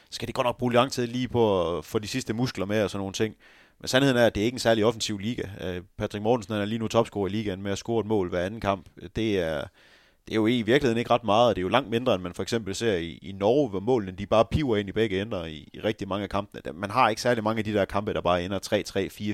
[0.09, 2.83] skal de godt nok bruge lang tid lige på at få de sidste muskler med
[2.83, 3.35] og sådan nogle ting.
[3.79, 5.43] Men sandheden er, at det er ikke en særlig offensiv liga.
[5.63, 8.45] Øh, Patrick Mortensen er lige nu topscorer i ligaen med at score et mål hver
[8.45, 8.85] anden kamp.
[9.15, 9.63] Det er,
[10.27, 12.23] det er jo i virkeligheden ikke ret meget, og det er jo langt mindre, end
[12.23, 15.21] man for eksempel ser i, i Norge, hvor målene de bare piver ind i begge
[15.21, 16.61] ender i, i rigtig mange af kampene.
[16.73, 18.59] Man har ikke særlig mange af de der kampe, der bare ender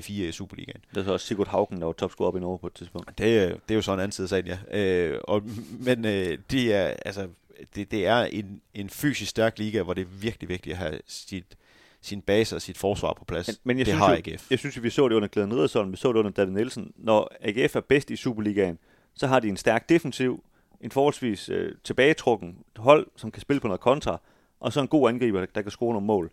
[0.06, 0.80] 3-3, 4-4 i Superligaen.
[0.90, 3.18] Det er så også Sigurd Haugen, der var topscorer op i Norge på et tidspunkt.
[3.18, 4.78] Det, er- det er jo sådan en anden side af sagen, ja.
[4.80, 5.42] Øh, og,
[5.80, 7.28] men øh, det er, altså,
[7.74, 10.98] det, det er en, en fysisk stærk liga, hvor det er virkelig vigtigt at have
[11.06, 11.56] sit,
[12.00, 13.46] sin base og sit forsvar på plads.
[13.48, 14.50] Men, men jeg det synes har AGF.
[14.50, 16.92] Jeg synes, at vi så det under Glenn Riddersholm, vi så det under David Nielsen.
[16.96, 18.78] Når AGF er bedst i Superligaen,
[19.14, 20.44] så har de en stærk defensiv,
[20.82, 24.20] en forholdsvis øh, tilbagetrukken hold, som kan spille på noget kontra,
[24.60, 26.30] og så en god angriber, der, der kan score nogle mål.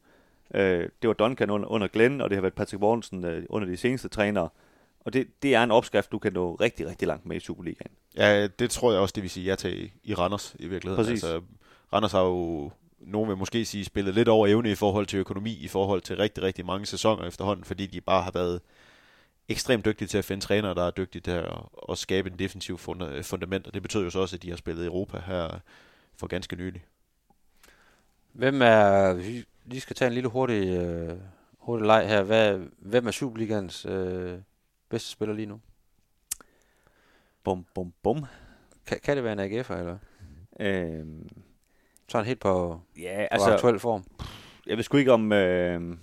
[0.53, 3.67] Øh, det var Duncan under, under Glenn, og det har været Patrick Mortensen øh, under
[3.67, 4.49] de seneste trænere.
[4.99, 7.91] Og det, det er en opskrift, du kan nå rigtig, rigtig langt med i Superligaen.
[8.17, 11.05] Ja, det tror jeg også, det vil sige ja til i, i Randers i virkeligheden.
[11.05, 11.23] Præcis.
[11.23, 11.41] Altså,
[11.93, 15.57] Randers har jo, nogen vil måske sige, spillet lidt over evne i forhold til økonomi,
[15.62, 18.62] i forhold til rigtig, rigtig mange sæsoner efterhånden, fordi de bare har været
[19.49, 21.53] ekstremt dygtige til at finde trænere, der er dygtige til at,
[21.89, 24.57] at skabe en defensiv funda- fundament, og det betyder jo så også, at de har
[24.57, 25.59] spillet i Europa her
[26.17, 26.85] for ganske nylig.
[28.33, 29.13] Hvem er...
[29.13, 31.17] Vi lige skal tage en lille hurtig, øh,
[31.57, 32.23] hurtig leg her.
[32.23, 34.39] Hvad, hvem er Superligaens øh,
[34.89, 35.59] bedste spiller lige nu?
[37.43, 38.25] Bum, bum, bum.
[38.85, 39.97] Kan, kan det være en AGF'er, eller?
[40.59, 41.05] Øh,
[42.09, 44.03] Sådan helt på, ja, på altså, aktuel form.
[44.67, 45.31] jeg ved sgu ikke om...
[45.31, 45.97] Øh,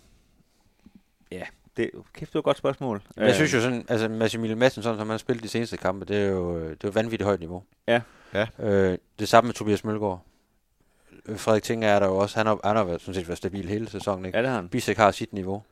[1.30, 3.02] ja, det, kæft, det var et godt spørgsmål.
[3.16, 6.04] Jeg synes jo sådan, altså Massimilian Madsen, sådan som han har spillet de seneste kampe,
[6.04, 7.62] det er jo, det er jo vanvittigt højt niveau.
[7.88, 8.00] Ja.
[8.34, 8.46] Ja.
[8.58, 10.22] Øh, det samme med Tobias Mølgaard.
[11.26, 12.36] Øh, Frederik Tinger er der jo også.
[12.38, 14.24] Han har, han har været, sådan set været stabil hele sæsonen.
[14.24, 14.38] Ikke?
[14.38, 14.68] Ja, det har han.
[14.68, 15.62] Bisek har sit niveau.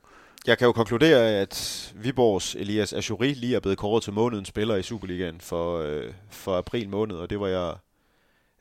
[0.47, 4.77] Jeg kan jo konkludere, at Viborgs Elias Ashuri lige er blevet kåret til månedens spiller
[4.77, 7.75] i Superligaen for, øh, for april måned, og det var jeg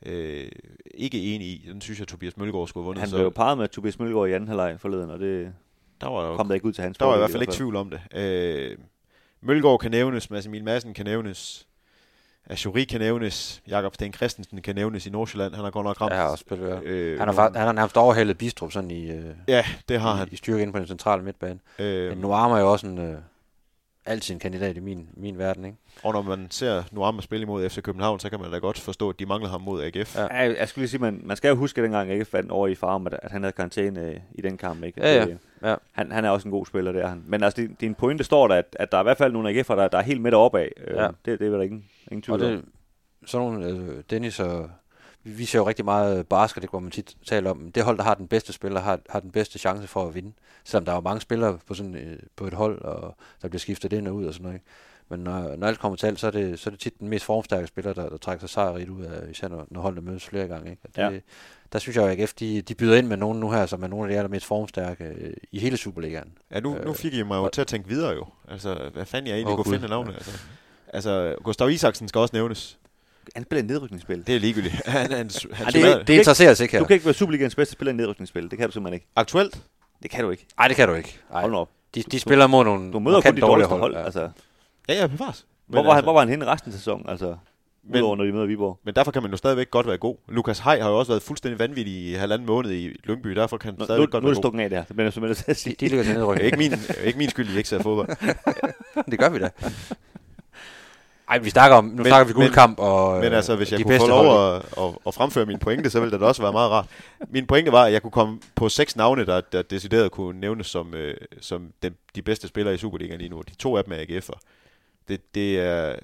[0.06, 0.48] øh,
[0.94, 1.66] ikke enig i.
[1.72, 3.00] Den synes jeg, Tobias Mølgaard skulle have vundet.
[3.00, 5.52] Han så blev jo parret med Tobias Mølgaard i anden halvleg forleden, og det
[6.00, 7.52] der var jo kom der ikke ud til hans Der var i hvert fald ikke
[7.52, 8.00] tvivl om det.
[8.14, 8.78] Øh,
[9.40, 11.66] Mølgaard kan nævnes, Mads Emil Madsen kan nævnes,
[12.46, 15.54] Ashuri kan nævnes, Jakob Sten Christensen kan nævnes i Nordsjælland.
[15.54, 16.12] Han har godt nok ramt.
[16.12, 16.68] Har også spillet.
[16.68, 16.80] Ja.
[16.82, 20.14] øh, Han, har, nogle- han har nærmest overhældet Bistrup sådan i, øh, Ja, det har
[20.14, 20.28] i, han.
[20.32, 21.58] i styrke inde på den centrale midtbane.
[21.78, 23.18] Øh, Men Noam er jo også en, øh,
[24.06, 25.64] altid en kandidat i min, min verden.
[25.64, 25.76] Ikke?
[26.02, 29.08] og når man ser Nuama spille imod FC København, så kan man da godt forstå,
[29.10, 30.16] at de mangler ham mod AGF.
[30.16, 30.22] Ja.
[30.22, 32.50] Ja, jeg, jeg skulle lige sige, man, man skal jo huske, at dengang ikke fandt
[32.50, 34.84] over i farm, at, at han havde karantæne øh, i den kamp.
[34.84, 35.00] Ikke?
[35.00, 35.24] Ja, ja.
[35.26, 35.74] Det, Ja.
[35.92, 37.22] Han, han er også en god spiller, det er han.
[37.26, 39.50] Men altså, din, din pointe står der, at, at der er i hvert fald nogle
[39.50, 40.72] AGF'er, der, der er helt midt oppe af.
[40.86, 41.06] Øh, Ja.
[41.06, 42.64] det, det er vel der ingen, ingen tvivl Og det,
[43.26, 44.70] sådan nogle, øh, Dennis og
[45.24, 47.72] vi, ser jo rigtig meget basket, det hvor man tit taler om.
[47.72, 50.32] Det hold, der har den bedste spiller, har, har den bedste chance for at vinde.
[50.64, 53.60] Selvom der er jo mange spillere på, sådan, øh, på et hold, og der bliver
[53.60, 54.54] skiftet ind og ud og sådan noget.
[54.56, 54.66] Ikke?
[55.08, 57.08] Men når, når alt kommer til alt, så er, det, så er det tit den
[57.08, 60.24] mest formstærke spiller, der, der trækker sig sejrigt ud af, især når, når holdene mødes
[60.24, 60.70] flere gange.
[60.70, 60.82] Ikke?
[60.84, 61.18] Og det, Ja.
[61.72, 63.82] Der synes jeg jo, at AGF, de, de byder ind med nogen nu her, som
[63.82, 66.32] er nogle af de allermest formstærke øh, i hele Superligaen.
[66.50, 68.26] Ja, nu, nu Øh, fik I mig jo til at tænke videre jo.
[68.48, 69.72] Altså, hvad fanden jeg egentlig Åh, kunne Gud.
[69.72, 70.14] finde navnet?
[70.14, 70.38] Altså,
[70.88, 72.78] altså, Gustav Isaksen skal også nævnes.
[73.34, 74.26] Han spiller nedrykningsspil.
[74.26, 74.74] Det er ligegyldigt.
[74.86, 76.78] Han, han, han, Ej, det, det- det, interesserer os ikke her.
[76.78, 78.50] Du kan ikke være Superligans bedste spiller i nedrykningsspil.
[78.50, 79.06] Det kan du simpelthen ikke.
[79.16, 79.62] aktuelt?
[80.02, 80.46] Det kan du ikke.
[80.58, 81.18] Nej, det kan du ikke.
[81.34, 81.40] Ej.
[81.40, 81.68] Hold nu op.
[81.94, 83.94] De, de spiller mod nogle Du møder kun de dårlige dårligste hold.
[83.94, 84.04] Ja.
[84.04, 84.28] Altså,
[84.88, 85.46] Ja, ja, bevares.
[85.66, 87.08] hvor, Men, var han, altså, hvor var han henne resten af sæsonen?
[87.08, 87.36] Altså,
[87.84, 88.78] Men- udover når de møder Viborg.
[88.84, 90.16] men derfor kan man jo stadigvæk godt være god.
[90.28, 93.28] Lukas Hej har jo også været fuldstændig vanvittig i halvanden måned i Lyngby.
[93.30, 94.42] Derfor kan han Nu, nu, stadigvæk nu godt er være det god.
[94.42, 94.78] stukket af der.
[94.84, 95.76] Det bliver jeg simpelthen at sige.
[95.80, 96.46] De, de ligger til er nedrykning.
[96.46, 96.72] ikke min,
[97.04, 98.08] ikke min skyld, I ikke ser fodbold.
[99.10, 99.50] det gør vi da.
[101.28, 103.98] Ej, vi snakker om, nu Men- snakker vi guldkamp og Men altså, hvis jeg kunne
[103.98, 106.70] få lov at, at, at fremføre min pointe, så ville det da også være meget
[106.70, 106.86] rart.
[107.28, 110.66] Min pointe var, at jeg kunne komme på seks navne, der, der decideret kunne nævnes
[110.66, 113.42] som, øh, som de, de bedste spillere i Superligaen lige nu.
[113.48, 114.38] De to af dem er AGF'er.
[115.08, 115.94] Det, det er,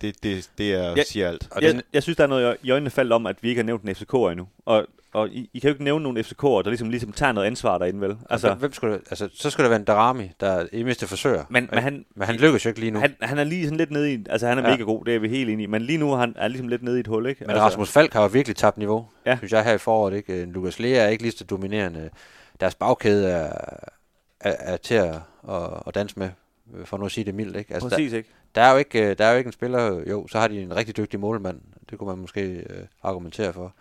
[0.00, 1.02] det, det, det er, Ja.
[1.04, 1.48] siger alt.
[1.50, 3.58] Og jeg, den- jeg synes, der er noget i øjnene faldt om, at vi ikke
[3.58, 4.48] har nævnt en FCK endnu.
[4.66, 4.86] Og,
[5.16, 7.78] og I, I kan jo ikke nævne nogen FCK'er, der ligesom, ligesom tager noget ansvar
[7.78, 8.16] derinde, vel?
[8.30, 11.44] Altså, hvem skulle altså, så skulle det være en Darami, der i mindste forsøger.
[11.50, 12.98] men, men han, men han lykkes jo ikke lige nu.
[13.00, 14.70] han, han er lige sådan lidt nede i, altså han er Ja.
[14.70, 16.68] mega god, det er vi helt enige i, men lige nu er han er ligesom
[16.68, 17.40] lidt nede i et hul, ikke?
[17.40, 19.36] Men altså, Rasmus Falk har jo virkelig tabt niveau, Ja.
[19.36, 20.14] synes jeg, her i foråret.
[20.14, 20.42] Ikke?
[20.42, 22.10] Øh, Lukas Lea er ikke lige så dominerende.
[22.60, 23.52] Deres bagkæde er,
[24.40, 25.14] er, er til at,
[25.48, 26.30] at, at danse med,
[26.76, 27.56] øh, for nu at sige det mildt.
[27.56, 27.74] Ikke?
[27.74, 28.28] Altså, der, Præcis, ikke?
[28.54, 30.62] der, er jo ikke, øh, der er jo ikke en spiller, jo, så har de
[30.62, 31.60] en rigtig dygtig målmand.
[31.90, 33.74] Det kunne man måske øh, argumentere for.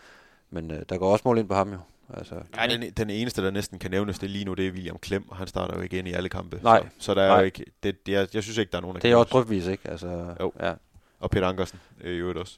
[0.50, 1.78] Men øh, der går også mål ind på ham jo.
[2.14, 4.98] Altså, Ja, den, den eneste, der næsten kan nævnes det lige nu, det er William
[4.98, 6.60] Klem, og han starter jo ikke ind i alle kampe.
[6.64, 6.82] Nej.
[6.84, 7.38] Så, så der er Nej.
[7.38, 9.68] jo ikke, det, jeg, jeg synes ikke, der er nogen, der det er også drypvis,
[9.68, 9.90] ikke?
[9.90, 10.54] Altså, Jo.
[10.60, 10.74] Ja.
[11.20, 12.58] Og Peter Ankersen øh, i øvrigt også.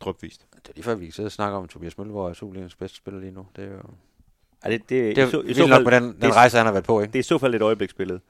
[0.00, 0.46] Drypvist.
[0.56, 2.96] Det er lige før, vi kan sidde og snakke om, Tobias Mølleborg er Superligens bedste
[2.96, 3.46] spiller lige nu.
[3.56, 3.78] Det er jo
[4.64, 6.20] Ja, det, det, det er i så, jo i vildt så nok med den, den
[6.22, 7.12] det, rejse, han har været på, ikke?
[7.12, 8.20] det er i så fald et øjebliksbillede.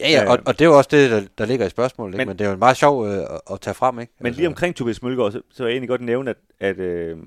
[0.00, 2.14] Ja, ja, Øh, og, og det er jo også det, der, der ligger i spørgsmålet,
[2.14, 2.18] ikke?
[2.20, 4.12] Men, Men- det er jo en meget sjov øh, at, at tage frem, ikke?
[4.20, 7.18] Men lige omkring Tobias Mølgaard, så, så vil jeg egentlig godt nævne, at, at øh,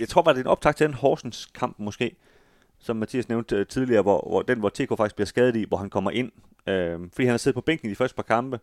[0.00, 2.16] jeg, tror bare, det er en optag til den Horsens kamp måske,
[2.78, 5.76] som Mathias nævnte øh, tidligere, hvor, hvor den, hvor TK faktisk bliver skadet i, hvor
[5.76, 6.32] han kommer ind,
[6.66, 8.60] øh, fordi han har siddet på bænken i de første par kampe,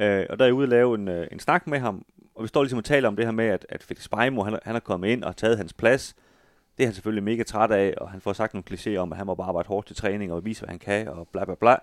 [0.00, 2.04] øh, og der er jeg ude og lave en, øh, en snak med ham,
[2.34, 4.58] og vi står ligesom og taler om det her med, at, at Felix Beimo, han,
[4.62, 6.16] han er kommet ind og har taget hans plads.
[6.76, 9.18] Det er han selvfølgelig mega træt af, og han får sagt nogle klichéer om, at
[9.18, 11.54] han må bare arbejde hårdt til træning og vise, hvad han kan, og bla bla
[11.54, 11.76] bla.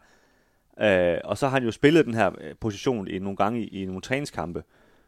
[0.79, 3.81] Øh, og så har han jo spillet den her øh, position i nogle gange i,
[3.81, 4.63] i nogle træningskampe,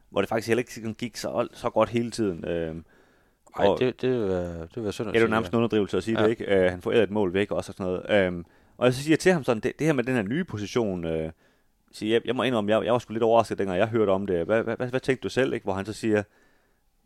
[0.10, 2.46] hvor det faktisk heller ikke gik så, så godt hele tiden.
[2.46, 2.76] Øh,
[3.60, 5.98] Nej, og- det, det, være, det være synd at Ja, det er nærmest en underdrivelse
[5.98, 6.24] at sige Ja.
[6.26, 6.46] det, ikke?
[6.66, 8.28] Uh, han får æret et mål væk også og sådan noget.
[8.28, 8.46] Um,
[8.78, 11.06] og så siger jeg til ham sådan, det, det her med den her nye position,
[11.06, 11.30] uh,
[11.92, 14.28] siger, jeg, jeg må indrømme, jeg, jeg var sgu lidt overrasket, dengang jeg hørte om
[14.28, 14.46] det.
[14.46, 15.64] Hvad, hvad, hvad, hvad tænkte du selv, ikke?
[15.64, 16.24] Hvor han så siger,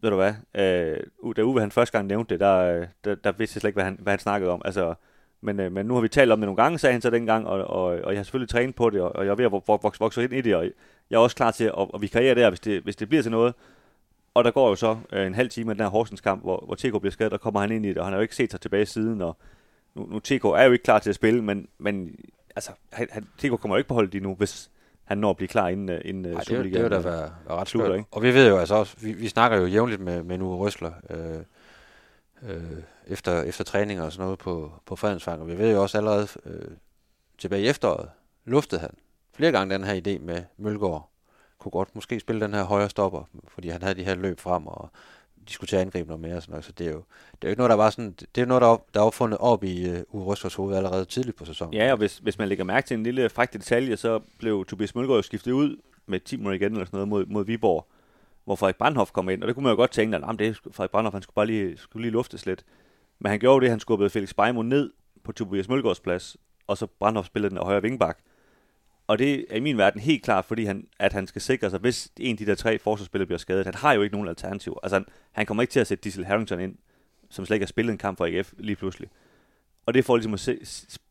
[0.02, 0.34] ved du hvad,
[1.24, 3.70] uh, da Uwe han første gang nævnte det, der, øh, der, der vidste jeg slet
[3.70, 4.62] ikke, hvad han, hvad han snakkede om.
[4.66, 4.94] Altså,
[5.42, 7.48] men, uh, men nu har vi talt om det nogle gange, sagde han så dengang,
[7.48, 9.52] og, og, og jeg har selvfølgelig trænet på det, og, og jeg er ved at
[9.52, 10.64] vokse, vokse, vokse ind i det, og
[11.10, 13.32] jeg er også klar til at, at vikariere der, hvis det, hvis det bliver til
[13.32, 13.54] noget.
[14.38, 16.64] Og der går jo så øh, en halv time af den her Horsens kamp, hvor,
[16.66, 18.36] hvor TK bliver skadet, og kommer han ind i det, og han har jo ikke
[18.36, 19.38] set sig tilbage siden, og
[19.96, 22.16] nu, nu TK er jo ikke klar til at spille, men, men
[22.56, 24.72] altså, han, han, TK kommer jo ikke på holdet lige nu, hvis
[25.04, 27.32] han når at blive klar inden, øh, inden Ej, Ej, det, det vil da være,
[27.48, 28.08] være ret slutter, ikke?
[28.12, 30.92] Og vi ved jo altså også, vi, vi snakker jo jævnligt med, med Nuge Røsler
[31.10, 31.40] øh,
[32.50, 32.62] øh,
[33.08, 36.28] efter, efter træninger og sådan noget på, på Fredensvang, og vi ved jo også allerede
[36.46, 36.72] øh,
[37.38, 38.10] tilbage i efteråret,
[38.46, 38.92] luftede han
[39.34, 41.10] flere gange den her idé med Mølgaard.
[41.60, 44.68] Kunne godt måske spille den her højre stopper, fordi han havde de her løb frem
[44.68, 44.90] og
[45.50, 46.66] diskutere angribe noget mere og sådan noget.
[46.66, 48.62] Så det er jo, det er jo ikke noget, der var sådan, det er noget,
[48.62, 51.74] der op- der er opfundet op i øh, uh, Uwe hoved allerede tidligt på sæsonen.
[51.74, 54.96] Ja, og hvis, hvis man lægger mærke til en lille fræk detalje, så blev Tobias
[54.96, 57.88] Mølgaard skiftet ud med 10 minutter igen eller sådan noget mod, mod Viborg,
[58.46, 60.48] hvor Frederik Brandhoff kom ind, og det kunne man jo godt tænke, at nah, det
[60.48, 62.66] er Frederik Brandhoff, han skulle bare lige, skulle lige luftes lidt.
[63.20, 64.92] Men han gjorde jo det, han skubbede Felix Beimo ned
[65.24, 66.38] på Tobias Mølgaards plads,
[66.68, 68.20] og så Brandhoff spillede den af højre vingbak.
[69.08, 71.80] Og det er i min verden helt klart, fordi han, at han skal sikre sig,
[71.80, 73.66] hvis en af de der tre forsvarsspillere bliver skadet.
[73.66, 74.78] Han har jo ikke nogen alternativ.
[74.84, 76.76] Altså, han, han kommer ikke til at sætte Diesel Harrington ind,
[77.30, 79.10] som slet ikke har spillet en kamp for AGF lige pludselig.
[79.86, 80.60] Og det er for ligesom at se,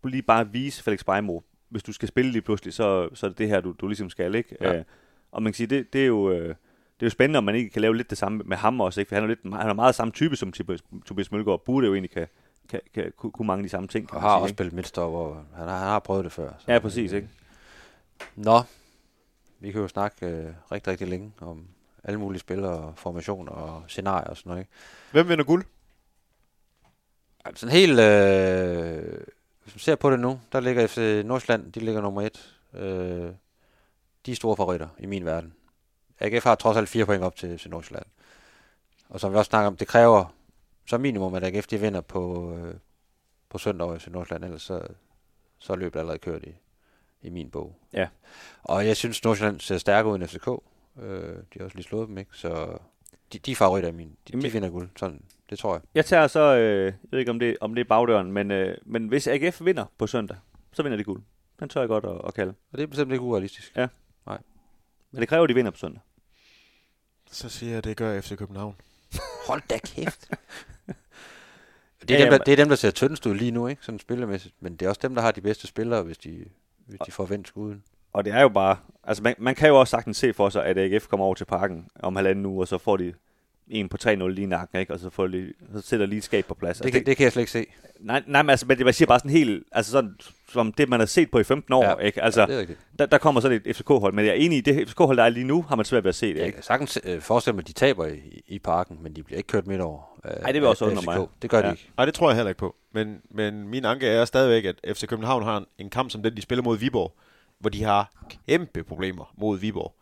[0.04, 3.38] lige bare vise Felix Beimo, hvis du skal spille lige pludselig, så, så er det
[3.38, 4.56] det her, du, du ligesom skal, ikke?
[4.60, 4.76] Ja.
[4.76, 4.84] Øh,
[5.32, 6.30] og man kan sige, det, det er jo...
[6.32, 6.54] Øh,
[7.00, 9.00] det er jo spændende, om man ikke kan lave lidt det samme med ham også,
[9.00, 9.08] ikke?
[9.08, 10.52] For han er, lidt, han er meget samme type som
[11.06, 12.26] Tobias, Mølgaard, burde jo egentlig kan,
[12.68, 14.56] kan, kan, kunne, mange af de samme ting, kan Og har sige, også ikke?
[14.56, 16.52] spillet midtstopper, han har, han har prøvet det før.
[16.58, 17.28] Så, Ja, præcis, ikke?
[18.36, 18.62] Nå,
[19.60, 21.68] vi kan jo snakke øh, rigtig, rigtig længe om
[22.04, 24.60] alle mulige spillere, og formationer og scenarier og sådan noget.
[24.60, 24.72] Ikke?
[25.12, 25.64] Hvem vinder guld?
[27.44, 29.20] Altså, sådan helt, øh,
[29.62, 32.56] hvis man ser på det nu, der ligger FC Nordsjælland, de ligger nummer et.
[32.74, 33.32] Øh,
[34.26, 35.54] de er store favoritter i min verden.
[36.20, 38.06] AGF har trods alt fire point op til FC Nordsjælland.
[39.08, 40.34] Og som vi også snakker om, det kræver
[40.86, 42.74] som minimum, at AGF de vinder på, øh,
[43.48, 44.88] på søndag over FC Nordsjælland, ellers så,
[45.58, 46.54] så er løbet allerede kørt i,
[47.22, 47.76] i min bog.
[47.92, 48.08] Ja.
[48.62, 50.48] Og jeg synes, Nordsjælland ser stærkere ud end FCK.
[51.02, 52.30] Øh, de har også lige slået dem, ikke?
[52.34, 52.78] Så
[53.32, 54.08] de, de er favoritter i min.
[54.08, 54.88] De, de Jamen- vinder guld.
[54.96, 55.82] Sådan, det tror jeg.
[55.94, 58.78] Jeg tager så, øh, jeg ved ikke om det, om det er bagdøren, men, øh,
[58.84, 60.36] men hvis AGF vinder på søndag,
[60.72, 61.22] så vinder de guld.
[61.60, 62.54] Den tør jeg godt at, at kalde.
[62.72, 63.76] Og det er bestemt ikke urealistisk.
[65.10, 66.00] Men det kræver, at de vinder på søndag.
[67.30, 68.74] Så siger jeg, at det gør FC København.
[69.46, 70.30] Hold da kæft.
[72.08, 73.66] det, er Ja, dem, der, ja, det er dem, der ser tyndest ud lige nu,
[73.66, 73.84] ikke?
[73.84, 74.54] Sådan spillemæssigt.
[74.60, 76.44] Men det er også dem, der har de bedste spillere, hvis de,
[76.86, 77.82] hvis de får vendt skuden.
[78.12, 80.64] Og det er jo bare, altså man, man kan jo også sagtens se for sig,
[80.64, 83.14] at AGF kommer over til parken om halvanden uge, og så får de
[83.68, 84.92] en på 3-0 lige i nakken, ikke?
[84.92, 86.78] og så, får de, så sætter de lige skab på plads.
[86.78, 87.66] Det, kan, det kan jeg slet ikke se.
[88.00, 90.14] Nej, nej, men altså, men det, jeg siger bare sådan helt, altså sådan,
[90.48, 92.22] som det, man har set på i 15 år, Ja, ikke?
[92.22, 94.60] Altså, Ja, det er der, der kommer sådan et FCK-hold, men jeg er enig i,
[94.60, 96.56] det FCK-hold, der er lige nu, har man svært ved at se det, Jeg ikke?
[96.56, 99.46] kan sagtens øh, forestille mig, at de taber i, i parken, men de bliver ikke
[99.46, 100.18] kørt midt over.
[100.24, 101.06] Øh, Ej, det vil også undre FCK.
[101.06, 101.26] mig.
[101.42, 101.72] Det gør de Ja.
[101.72, 101.90] ikke.
[101.96, 102.76] Nej, det tror jeg heller ikke på.
[102.92, 106.36] Men, men min anke er stadigvæk, at FC København har en, en kamp som den,
[106.36, 107.14] de spiller mod Viborg,
[107.58, 108.12] hvor de har
[108.48, 109.94] kæmpe problemer mod Viborg.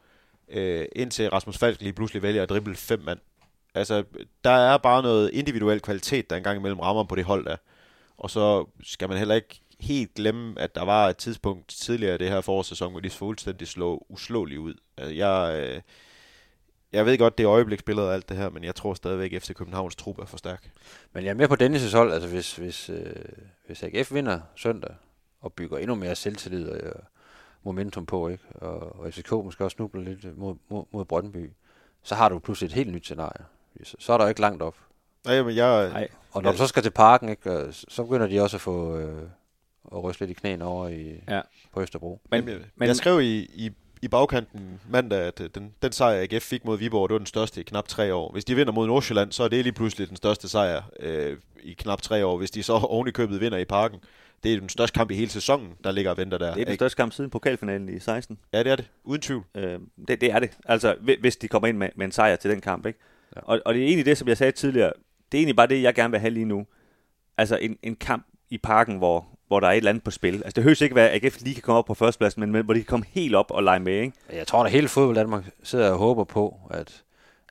[0.53, 3.19] Øh, indtil Rasmus Falk lige pludselig vælger at drible fem mand
[3.75, 4.05] Altså,
[4.45, 7.57] der er bare noget individuel kvalitet, der engang imellem rammer på det hold der.
[8.17, 12.19] Og så skal man heller ikke helt glemme, at der var et tidspunkt tidligere i
[12.19, 14.75] det her forårssæson, hvor de fuldstændig slå uslåeligt ud.
[14.97, 15.81] Altså, jeg, øh,
[16.93, 19.43] jeg ved godt, det er øjebliksbilledet og alt det her, men jeg tror stadigvæk, at
[19.43, 20.71] FC Københavns trup er for stærk.
[21.13, 23.15] Men jeg er med på Dennis' hold, altså hvis, hvis, øh,
[23.67, 24.95] hvis AGF vinder søndag,
[25.41, 26.93] og bygger endnu mere selvtillid og øh,
[27.63, 28.45] momentum på, ikke?
[28.55, 31.51] Og, og FCK måske også snubler lidt mod, mod, mod Brøndby,
[32.03, 33.45] så har du pludselig et helt nyt scenarie.
[33.99, 34.75] Så, er der ikke langt op.
[35.27, 36.09] Nej, men jeg, Nej.
[36.33, 38.97] Og når du så skal til parken, ikke, og så begynder de også at få
[38.99, 39.23] øh,
[39.93, 41.41] at ryste lidt i knæene over i, Ja.
[41.73, 42.21] på Østerbro.
[42.31, 43.71] Men, men, men, jeg skrev i, i,
[44.03, 47.27] i bagkanten mandag, at øh, den, den sejr, AGF fik mod Viborg, det var den
[47.27, 48.33] største i knap tre år.
[48.33, 51.73] Hvis de vinder mod Nordsjælland, så er det lige pludselig den største sejr øh, i
[51.73, 52.37] knap tre år.
[52.37, 54.01] Hvis de så oven i købet vinder i parken,
[54.43, 56.45] det er den største kamp i hele sæsonen, der ligger og venter der.
[56.47, 56.75] det er den ikke?
[56.75, 58.39] største kamp siden pokalfinalen i 16.
[58.53, 58.91] Ja, det er det.
[59.05, 59.45] Uden tvivl.
[59.55, 60.51] Øh, det, det er det.
[60.65, 62.99] Altså, hvi- hvis de kommer ind med, med en sejr til den kamp, ikke?
[63.37, 63.41] Ja.
[63.45, 64.93] Og, og det er egentlig det, som jeg sagde tidligere,
[65.33, 66.67] det er egentlig bare det, jeg gerne vil have lige nu.
[67.39, 70.35] Altså en, en kamp i parken, hvor, hvor der er et eller andet på spil.
[70.35, 72.65] Altså det høres ikke være, at AGF lige kan komme op på førstepladsen, men, men
[72.65, 74.17] hvor de kan komme helt op og lege med, ikke?
[74.33, 77.03] Jeg tror, at hele fodbold Danmark sidder og håber på, at,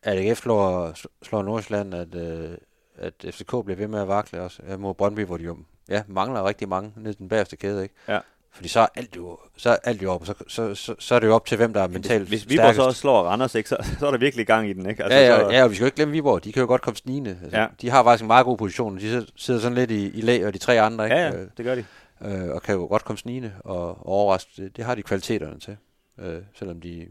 [0.04, 2.58] at AGF slår, slår Nordsjælland, at, øh,
[2.98, 5.58] at FCK bliver ved med at vakle også øh, mod Brøndby, hvor de jo
[5.90, 7.84] ja, mangler rigtig mange ned den bagerste kæde.
[7.84, 7.96] Ikke?
[8.08, 8.20] Ja.
[8.54, 11.20] Fordi så er alt jo, så er alt jo op, så, så, så, så, er
[11.20, 12.96] det jo op til, hvem der er mentalt Hvis Viborg stærkest.
[12.96, 15.04] så slår Randers, ikke, så, så er der virkelig gang i den, ikke?
[15.04, 16.44] Altså, ja, så, ja, ja, og vi skal jo ikke glemme Viborg.
[16.44, 17.40] De kan jo godt komme snigende.
[17.44, 17.68] Altså, Ja.
[17.82, 18.98] De har faktisk en meget god position.
[18.98, 21.16] De sidder- sådan lidt i, i lag, og de tre andre, ikke?
[21.16, 21.86] ja, ja, det gør de.
[22.22, 24.52] Øh, og kan jo godt komme snigende og, og overraske.
[24.64, 25.78] Det, det har de kvaliteterne til.
[26.20, 27.08] Øh, selvom de,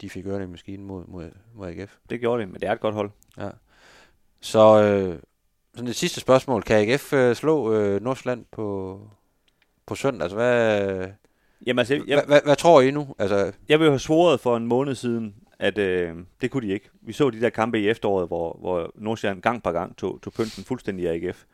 [0.00, 1.94] de fik ørerne i maskinen mod, mod, mod AGF.
[2.10, 3.10] Det gjorde de, men det er et godt hold.
[4.40, 5.18] Så øh,
[5.74, 6.62] sådan det sidste spørgsmål.
[6.62, 8.98] Kan AGF øh, slå øh, Nordsjælland på,
[9.90, 10.22] på søndag?
[10.22, 11.08] Altså, hvad,
[11.66, 13.14] Jamen altså, jeg, hvad, jeg, hvad, hvad tror I nu?
[13.18, 16.72] Altså, jeg vil jo have svoret for en måned siden, at øh, det kunne de
[16.72, 16.90] ikke.
[17.02, 20.32] Vi så de der kampe i efteråret, hvor, hvor Nordsjælland gang på gang tog, tog
[20.32, 21.44] pynten fuldstændig af AGF.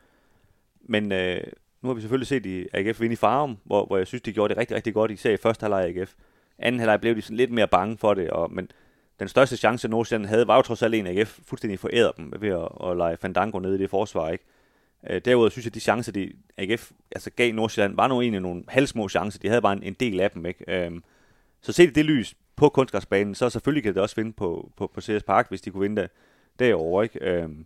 [0.81, 1.41] Men øh,
[1.81, 4.33] nu har vi selvfølgelig set i AGF vinde i Farum, hvor, hvor jeg synes, de
[4.33, 6.13] gjorde det rigtig, rigtig godt, især i første halvleg af AGF.
[6.59, 8.71] Anden halvleg blev de sådan lidt mere bange for det, og, men
[9.19, 12.49] den største chance, Nordsjælland havde, var jo trods alt en AGF fuldstændig foræret dem ved
[12.49, 14.43] at, at lege Fandango nede i det forsvar, ikke?
[15.09, 18.41] Øh, derudover synes jeg, at de chancer, de AGF altså gav Nordsjælland, var nu egentlig
[18.41, 19.39] nogle halvsmå chancer.
[19.39, 20.85] De havde bare en, en del af dem, ikke?
[20.85, 21.03] Øhm,
[21.61, 24.91] så set i det lys på kunstgræsbanen, så selvfølgelig kan det også vinde på, på,
[24.93, 26.07] på CS Park, hvis de kunne vinde der,
[26.59, 27.19] derovre, ikke?
[27.21, 27.65] Øhm,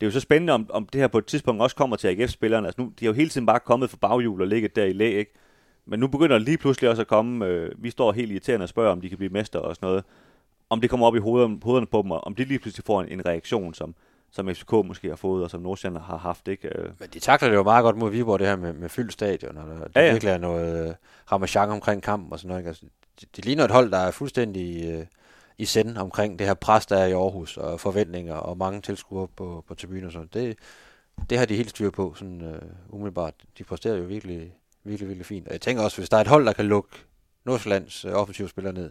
[0.00, 2.08] det er jo så spændende, om, om det her på et tidspunkt også kommer til
[2.08, 2.66] AGF-spillerne.
[2.66, 4.92] Altså nu, de har jo hele tiden bare kommet for baghjul og ligget der i
[4.92, 5.32] læ, ikke?
[5.86, 8.68] Men nu begynder det lige pludselig også at komme, øh, vi står helt irriterende og
[8.68, 10.04] spørger, om de kan blive mester og sådan noget.
[10.70, 13.02] Om det kommer op i hovederne, hovederne på dem, og om de lige pludselig får
[13.02, 13.94] en, en reaktion, som,
[14.32, 16.68] som FCK måske har fået, og som Nordsjælland har haft, ikke?
[16.78, 19.12] Øh, men de takler det jo meget godt mod Viborg, det her med, med fyldt
[19.12, 20.94] stadion, og der, der Ja, ja, virkelig er noget øh,
[21.32, 22.60] ramachan omkring kampen og sådan noget.
[22.60, 22.68] Ikke?
[22.68, 22.86] Altså,
[23.20, 25.06] det, det ligner et hold, der er fuldstændig øh,
[25.58, 29.28] i send omkring det her pres, der er i Aarhus, og forventninger, og mange tilskuere
[29.28, 30.58] på, på tribuner og sådan det,
[31.30, 33.34] det har de helt styr på, sådan øh, umiddelbart.
[33.58, 34.54] De præsterer jo virkelig,
[34.84, 35.46] virkelig, virkelig fint.
[35.46, 36.90] Og jeg tænker også, hvis der er et hold, der kan lukke
[37.44, 38.90] Nordsjællands øh, offensive spillere ned,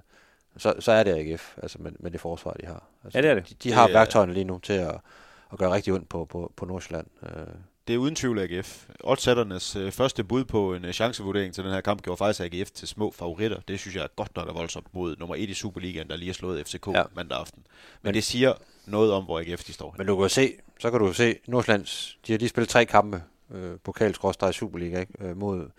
[0.57, 2.83] så, så er det AGF, altså med, med det forsvar, de har.
[3.03, 3.49] Altså, Ja, det er det.
[3.49, 4.95] De, de har Det er- værktøjerne lige nu til at,
[5.51, 7.07] at gøre rigtig ondt på, på, på Nordsjælland.
[7.23, 7.29] Øh,
[7.87, 8.89] Det er uden tvivl AGF.
[9.03, 12.71] Oddsætternes øh, første bud på en øh, chancevurdering til den her kamp gjorde faktisk AGF
[12.71, 13.59] til små favoritter.
[13.67, 16.27] Det synes jeg er godt nok er voldsomt mod nummer 1 i Superligaen, der lige
[16.27, 17.03] har slået FCK Ja.
[17.15, 17.63] mandag aften.
[17.65, 18.53] Men, Men- det siger
[18.85, 19.95] noget om, hvor AGF de står.
[19.97, 22.85] Men du kan jo se, så kan du se, Nordsjællands, de har lige spillet tre
[22.85, 25.13] kampe, øh, pokalskrådstræk i Superliga, ikke?
[25.19, 25.69] Øh, mod,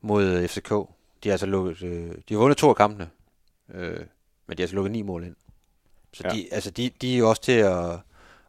[0.00, 0.70] mod FCK.
[1.24, 3.10] De har altså lukket, øh, de har vundet to af kampene,
[3.74, 3.90] øh,
[4.46, 5.36] men de har altså lukket ni mål ind.
[6.12, 6.34] Så ja.
[6.34, 7.98] de, altså de, de er jo også til at,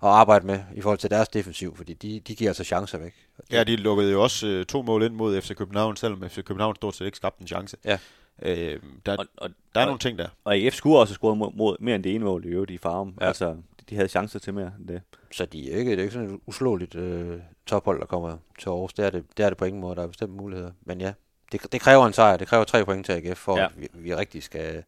[0.04, 3.14] at arbejde med i forhold til deres defensiv, fordi de, de giver altså chancer væk.
[3.52, 6.76] Ja, de lukkede jo også øh, to mål ind mod FC København, selvom FC København
[6.76, 7.78] stort set ikke skabte en chance.
[7.86, 7.98] Ja.
[8.42, 10.28] Øh, der, og, og, der er og, nogle ting der.
[10.44, 12.72] Og AGF skulle også have scoret mod, mod mere end det ene mål i øvrigt
[12.72, 13.18] i Farum.
[13.22, 13.28] Ja.
[13.28, 13.56] Altså,
[13.90, 15.02] de havde chancer til mere end det.
[15.32, 18.70] Så de er ikke, det er ikke sådan et uslåeligt øh, tophold, der kommer til
[18.70, 18.94] Aarhus.
[18.94, 19.96] Det er det, det er det på ingen måde.
[19.96, 20.72] Der er bestemte muligheder.
[20.82, 21.14] Men ja,
[21.52, 22.38] det, det kræver en sejr.
[22.38, 23.66] Det kræver tre point til AGF, for ja.
[23.66, 24.84] at vi, vi rigtig skal,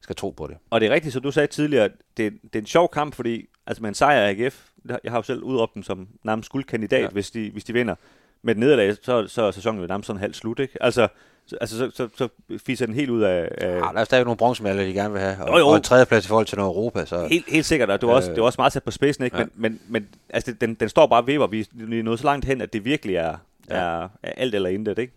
[0.00, 0.56] skal tro på det.
[0.70, 3.46] Og det er rigtigt, som du sagde tidligere, det, det er en sjov kamp, fordi
[3.70, 4.64] altså med en sejr af AGF,
[5.04, 7.08] jeg har jo selv udråbt dem som nærmest guldkandidat, ja.
[7.08, 7.94] Hvis, de, hvis de vinder.
[8.42, 10.82] Med et nederlag, så, så er sæsonen jo nærmest sådan halvt slut, ikke?
[10.82, 11.08] Altså,
[11.46, 12.28] så, altså så, så, så
[12.66, 13.48] fiser den helt ud af...
[13.58, 15.44] af Ja, der er stadig nogle bronzemedaljer, de gerne vil have.
[15.44, 15.68] Og, Jo, jo.
[15.68, 17.04] og en tredjeplads i forhold til noget Europa.
[17.04, 18.90] Så Helt, helt sikkert, og det var, også, Øh, det var også meget sat på
[18.90, 19.36] spidsen, ikke?
[19.36, 19.44] Ja.
[19.44, 21.46] Men, men, men altså, den, den står bare og vipper.
[21.46, 23.36] Vi vi er nået så langt hen, at det virkelig er,
[23.70, 23.76] ja.
[23.76, 25.12] Er, er alt eller intet, ikke?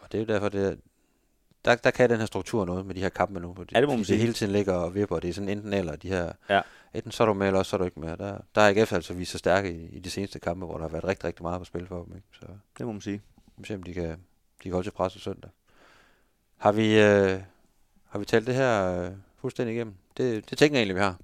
[0.00, 0.74] og det er jo derfor, det er,
[1.64, 3.56] der, der kan den her struktur noget med de her kampe nu.
[3.74, 4.14] Ja, det må man sige.
[4.14, 6.32] Det hele tiden ligger og vipper, det er sådan enten eller de her...
[6.50, 6.60] Ja.
[6.94, 8.16] Enten så er du med, eller også så er du ikke med.
[8.16, 10.82] Der, der er AGF altså vist sig stærke i, i de seneste kampe, hvor der
[10.82, 12.16] har været rigtig, rigtig meget på spil for dem.
[12.16, 12.26] Ikke?
[12.32, 12.46] Så
[12.78, 13.20] Det må man sige.
[13.56, 14.16] vi ser, om de kan, de
[14.62, 15.50] kan holde til pres på søndag.
[16.56, 17.40] Har vi, øh,
[18.08, 19.10] har vi talt det her øh,
[19.40, 19.94] fuldstændig igennem?
[20.16, 21.16] Det, det tænker jeg egentlig, vi har.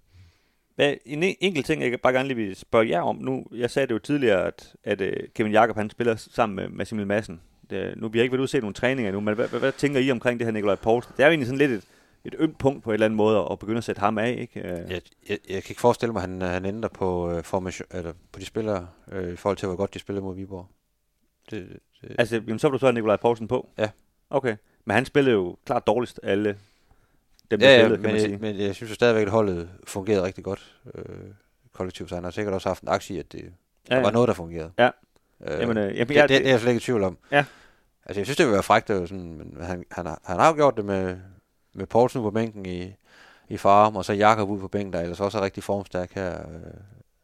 [0.75, 3.47] Hvad, en en- enkelt ting, jeg bare gerne lige vil spørge jer om nu.
[3.53, 7.07] Jeg sagde det jo tidligere, at, at uh, Kevin Jakob han spiller sammen med Massimil
[7.07, 7.41] Madsen.
[7.71, 9.73] Det, nu vi har ikke været ude se nogle træninger endnu, men hvad, hvad, hvad,
[9.73, 11.13] tænker I omkring det her Nikolaj Poulsen?
[11.17, 11.85] Det er jo egentlig sådan lidt et,
[12.25, 14.61] et ømt punkt på en eller anden måde at begynde at sætte ham af, ikke?
[14.61, 17.87] Uh, Jeg, jeg, jeg kan ikke forestille mig, at han, han ændrer på, øh, formation,
[17.91, 20.67] eller på de spillere, øh, i forhold til, hvor godt de spiller mod Viborg.
[21.51, 21.69] Det,
[22.03, 23.69] det, Altså, jamen, så du så Nikolaj Poulsen på?
[23.79, 23.91] Ja.
[24.31, 24.57] Okay.
[24.85, 26.59] Men han spillede jo klart dårligst alle
[27.51, 28.33] dem, der ja, ja, spillede, kan man sige.
[28.33, 31.05] men, men jeg synes jo stadigvæk, at holdet fungerede rigtig godt øh,
[31.73, 33.49] kollektivt, så han har sikkert også haft en aktie i, at det Ja,
[33.91, 34.03] ja, ja.
[34.03, 34.71] var noget, der fungerede.
[34.79, 34.91] Ja.
[35.45, 37.19] Øh, Jamen, øh, jamen, det, jeg- det, det, er jeg slet ikke i tvivl om.
[37.33, 37.45] Ja.
[38.07, 40.49] Altså, jeg synes, det ville være frækt, det sådan, men han, han, har, han har
[40.49, 41.17] jo gjort det med,
[41.75, 42.95] med Poulsen på bænken i,
[43.49, 46.41] i farm, og så Jakob ude på bænken, der ellers også er rigtig formstærk her.
[46.41, 46.63] Øh,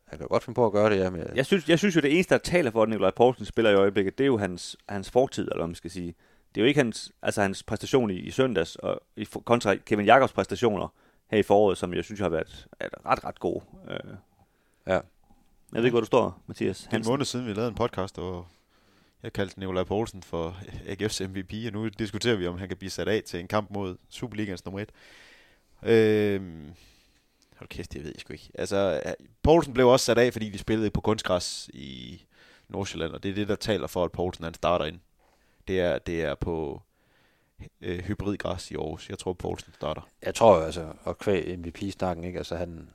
[0.05, 1.11] han kan godt finde på at gøre det, ja.
[1.11, 3.70] Med, Jeg synes, jeg synes jo, det eneste, der taler for, at Nikolaj Poulsen spiller
[3.70, 6.14] i øjeblikket, det er jo hans, hans fortid, eller hvad man skal sige.
[6.55, 10.07] Det er jo ikke hans, altså hans præstation i, i søndags, og i, kontra Kevin
[10.07, 10.88] Jakobs præstationer
[11.30, 12.66] her i foråret, som jeg synes har været
[13.07, 13.64] ret, ret gode.
[13.90, 13.96] Øh.
[14.86, 14.92] Ja.
[14.92, 15.03] Jeg
[15.72, 17.12] ved ikke, hvor du står, Mathias Det er en Hansen.
[17.12, 18.46] måned siden, vi lavede en podcast, og
[19.22, 20.56] jeg kaldte Nikolaj Poulsen for
[20.86, 23.70] AGF's MVP, og nu diskuterer vi, om han kan blive sat af til en kamp
[23.70, 24.90] mod Superligans nummer 1.
[25.82, 26.72] Øhm,
[27.56, 28.50] hold kæft, det ved jeg sgu ikke.
[28.54, 29.12] Altså, øh,
[29.42, 32.22] Poulsen blev også sat af, fordi de spillede på kunstgræs i
[32.68, 35.00] Nordsjælland, og det er det, der taler for, at Poulsen han starter ind.
[35.68, 36.82] Det er, det er på
[37.80, 39.08] øh, hybridgræs i Aarhus.
[39.08, 40.08] Jeg tror, Poulsen starter.
[40.22, 42.38] Jeg tror altså, og kvæg MVP-snakken, ikke?
[42.38, 42.90] Altså, han,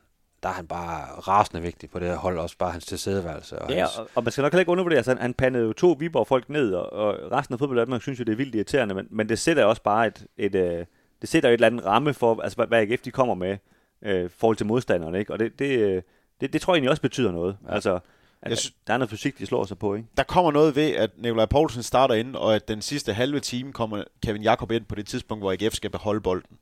[0.46, 3.60] der er han bare rasende vigtig på det her hold, også bare hans tilstedeværelse.
[3.60, 5.64] Og Ja, hans, og, og man skal nok heller ikke undervurdere, altså han, han pandede
[5.66, 8.56] jo to Viborg-folk ned, og, og resten af fodbold Danmark synes jo, det er vildt
[8.56, 10.86] irriterende, men, men det sætter også bare et, et, øh,
[11.22, 13.58] det sætter jo et eller andet ramme for, altså hvad, hvad AGF de kommer med,
[14.02, 15.34] øh, i forhold til modstanderne, ikke?
[15.34, 16.02] Og det, det, øh,
[16.41, 17.58] det, det tror jeg egentlig også betyder noget.
[17.68, 17.74] Ja.
[17.74, 18.00] Altså,
[18.41, 20.08] at, Jeg sy- der er noget fysik, de slår sig på, ikke?
[20.18, 23.74] der kommer noget ved, at Nikolaj Poulsen starter ind, og at den sidste halve time
[23.74, 26.58] kommer Kevin Jakob ind på det tidspunkt, hvor AGF skal beholde bolden.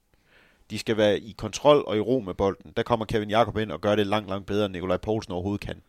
[0.69, 2.73] De skal være i kontrol og i ro med bolden.
[2.77, 5.61] Der kommer Kevin Jakob ind og gør det langt, langt bedre, end Nikolaj Poulsen overhovedet
[5.61, 5.81] kan.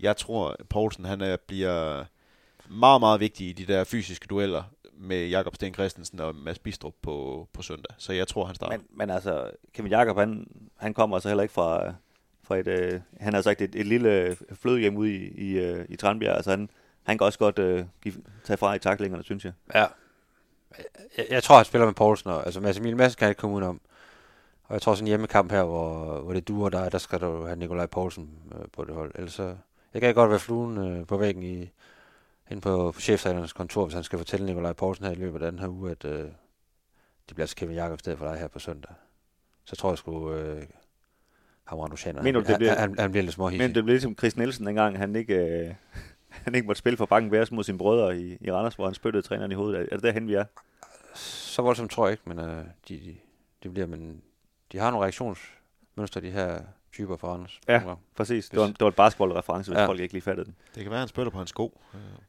[0.00, 2.04] Jeg tror, at Poulsen han er, bliver
[2.68, 4.62] meget, meget vigtig i de der fysiske dueller
[4.96, 7.94] med Jakob Sten Christensen og Mads Bistrup på, på søndag.
[7.98, 8.76] Så jeg tror, han starter.
[8.76, 10.46] Men, men altså, Kevin Jakob, han,
[10.76, 11.94] han kommer altså heller ikke fra,
[12.42, 15.96] fra et, øh, han har sagt et, et lille flødehjem ude i, i, øh, i
[15.96, 16.70] Tranbjerg, altså han,
[17.02, 19.52] han kan også godt øh, give, tage fra i taklingerne, synes jeg.
[19.74, 19.86] Ja.
[21.18, 23.56] Jeg, jeg tror, han spiller med Poulsen, og altså Mads Emil Madsen kan ikke komme
[23.56, 23.80] udenom.
[24.64, 27.44] Og jeg tror sådan en hjemmekamp her, hvor, hvor det duer dig, der skal du
[27.44, 29.12] have Nikolaj Poulsen øh, på det hold.
[29.14, 29.56] Ellers så,
[29.94, 31.70] jeg kan godt være fluen øh, på væggen i,
[32.50, 35.50] inde på, på cheftrænernes kontor, hvis han skal fortælle Nikolaj Poulsen her i løbet af
[35.52, 36.18] den her uge, at øh,
[37.28, 38.94] det bliver altså Kevin Jakob i stedet for dig her på søndag.
[39.64, 40.62] Så tror jeg sgu, øh,
[41.64, 43.68] ham Randusianer, Mener du, han, det bliver- han, han, han bliver lidt småhissig.
[43.68, 45.74] Men det blev ligesom Chris Nielsen dengang, han ikke, øh,
[46.44, 48.94] han ikke måtte spille for Bakken Værs mod sine brødre i, i Randers, hvor han
[48.94, 49.88] spyttede træneren i hovedet.
[49.92, 50.44] Er det derhen, vi er?
[51.14, 53.16] så voldsomt tror jeg ikke, men øh, de, de,
[53.62, 54.22] de bliver, men
[54.72, 56.60] de har nogle reaktionsmønstre, de her
[56.92, 57.60] typer for Anders.
[57.68, 57.82] Ja.
[58.16, 58.48] Præcis.
[58.48, 59.86] Det var, det var et basketballreference, hvis ja.
[59.86, 60.56] Folk ikke lige fattede den.
[60.74, 61.80] Det kan være, han spytter på hans sko.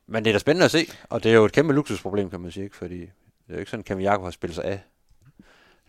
[0.07, 2.39] Men det er da spændende at se, og det er jo et kæmpe luksusproblem, kan
[2.39, 2.75] man sige, ikke?
[2.75, 3.09] fordi det
[3.49, 4.79] er jo ikke sådan, at Kevin Jakob har spillet sig af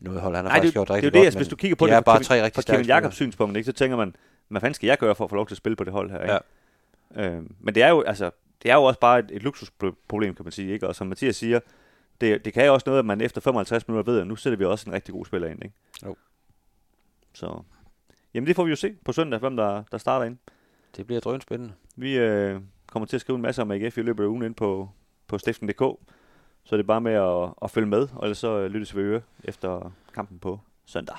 [0.01, 0.35] noget hold.
[0.35, 1.57] Han har Nej, faktisk det, gjort det, det er rigtig det, godt, altså, hvis du
[1.57, 3.73] kigger på de det er bare tre Kevin, rigtig fra Kevin Jakobs synspunkt, ikke, så
[3.73, 4.17] tænker man,
[4.49, 6.11] hvad fanden skal jeg gøre for at få lov til at spille på det hold
[6.11, 6.21] her?
[6.23, 6.39] Ikke?
[7.17, 7.31] Ja.
[7.31, 8.31] Øh, men det er jo altså,
[8.63, 10.73] det er jo også bare et, et luksusproblem, kan man sige.
[10.73, 10.89] Ikke?
[10.89, 11.61] Og som Mathias siger,
[12.21, 14.57] det, det kan jo også noget, at man efter 55 minutter ved, at nu sætter
[14.57, 15.65] vi også en rigtig god spiller ind.
[15.65, 15.75] Ikke?
[16.05, 16.17] Jo.
[17.37, 17.63] Så,
[18.35, 20.39] jamen det får vi jo se på søndag, hvem der, der starter ind.
[20.97, 21.75] Det bliver drøn spændende.
[21.97, 24.55] Vi øh, kommer til at skrive en masse om AGF i løbet af ugen ind
[24.55, 24.89] på,
[25.27, 25.81] på stiften.dk.
[26.65, 29.01] Så det er bare med at, at følge med, og ellers så øh, lyttes vi
[29.01, 31.17] øre efter kampen på søndag.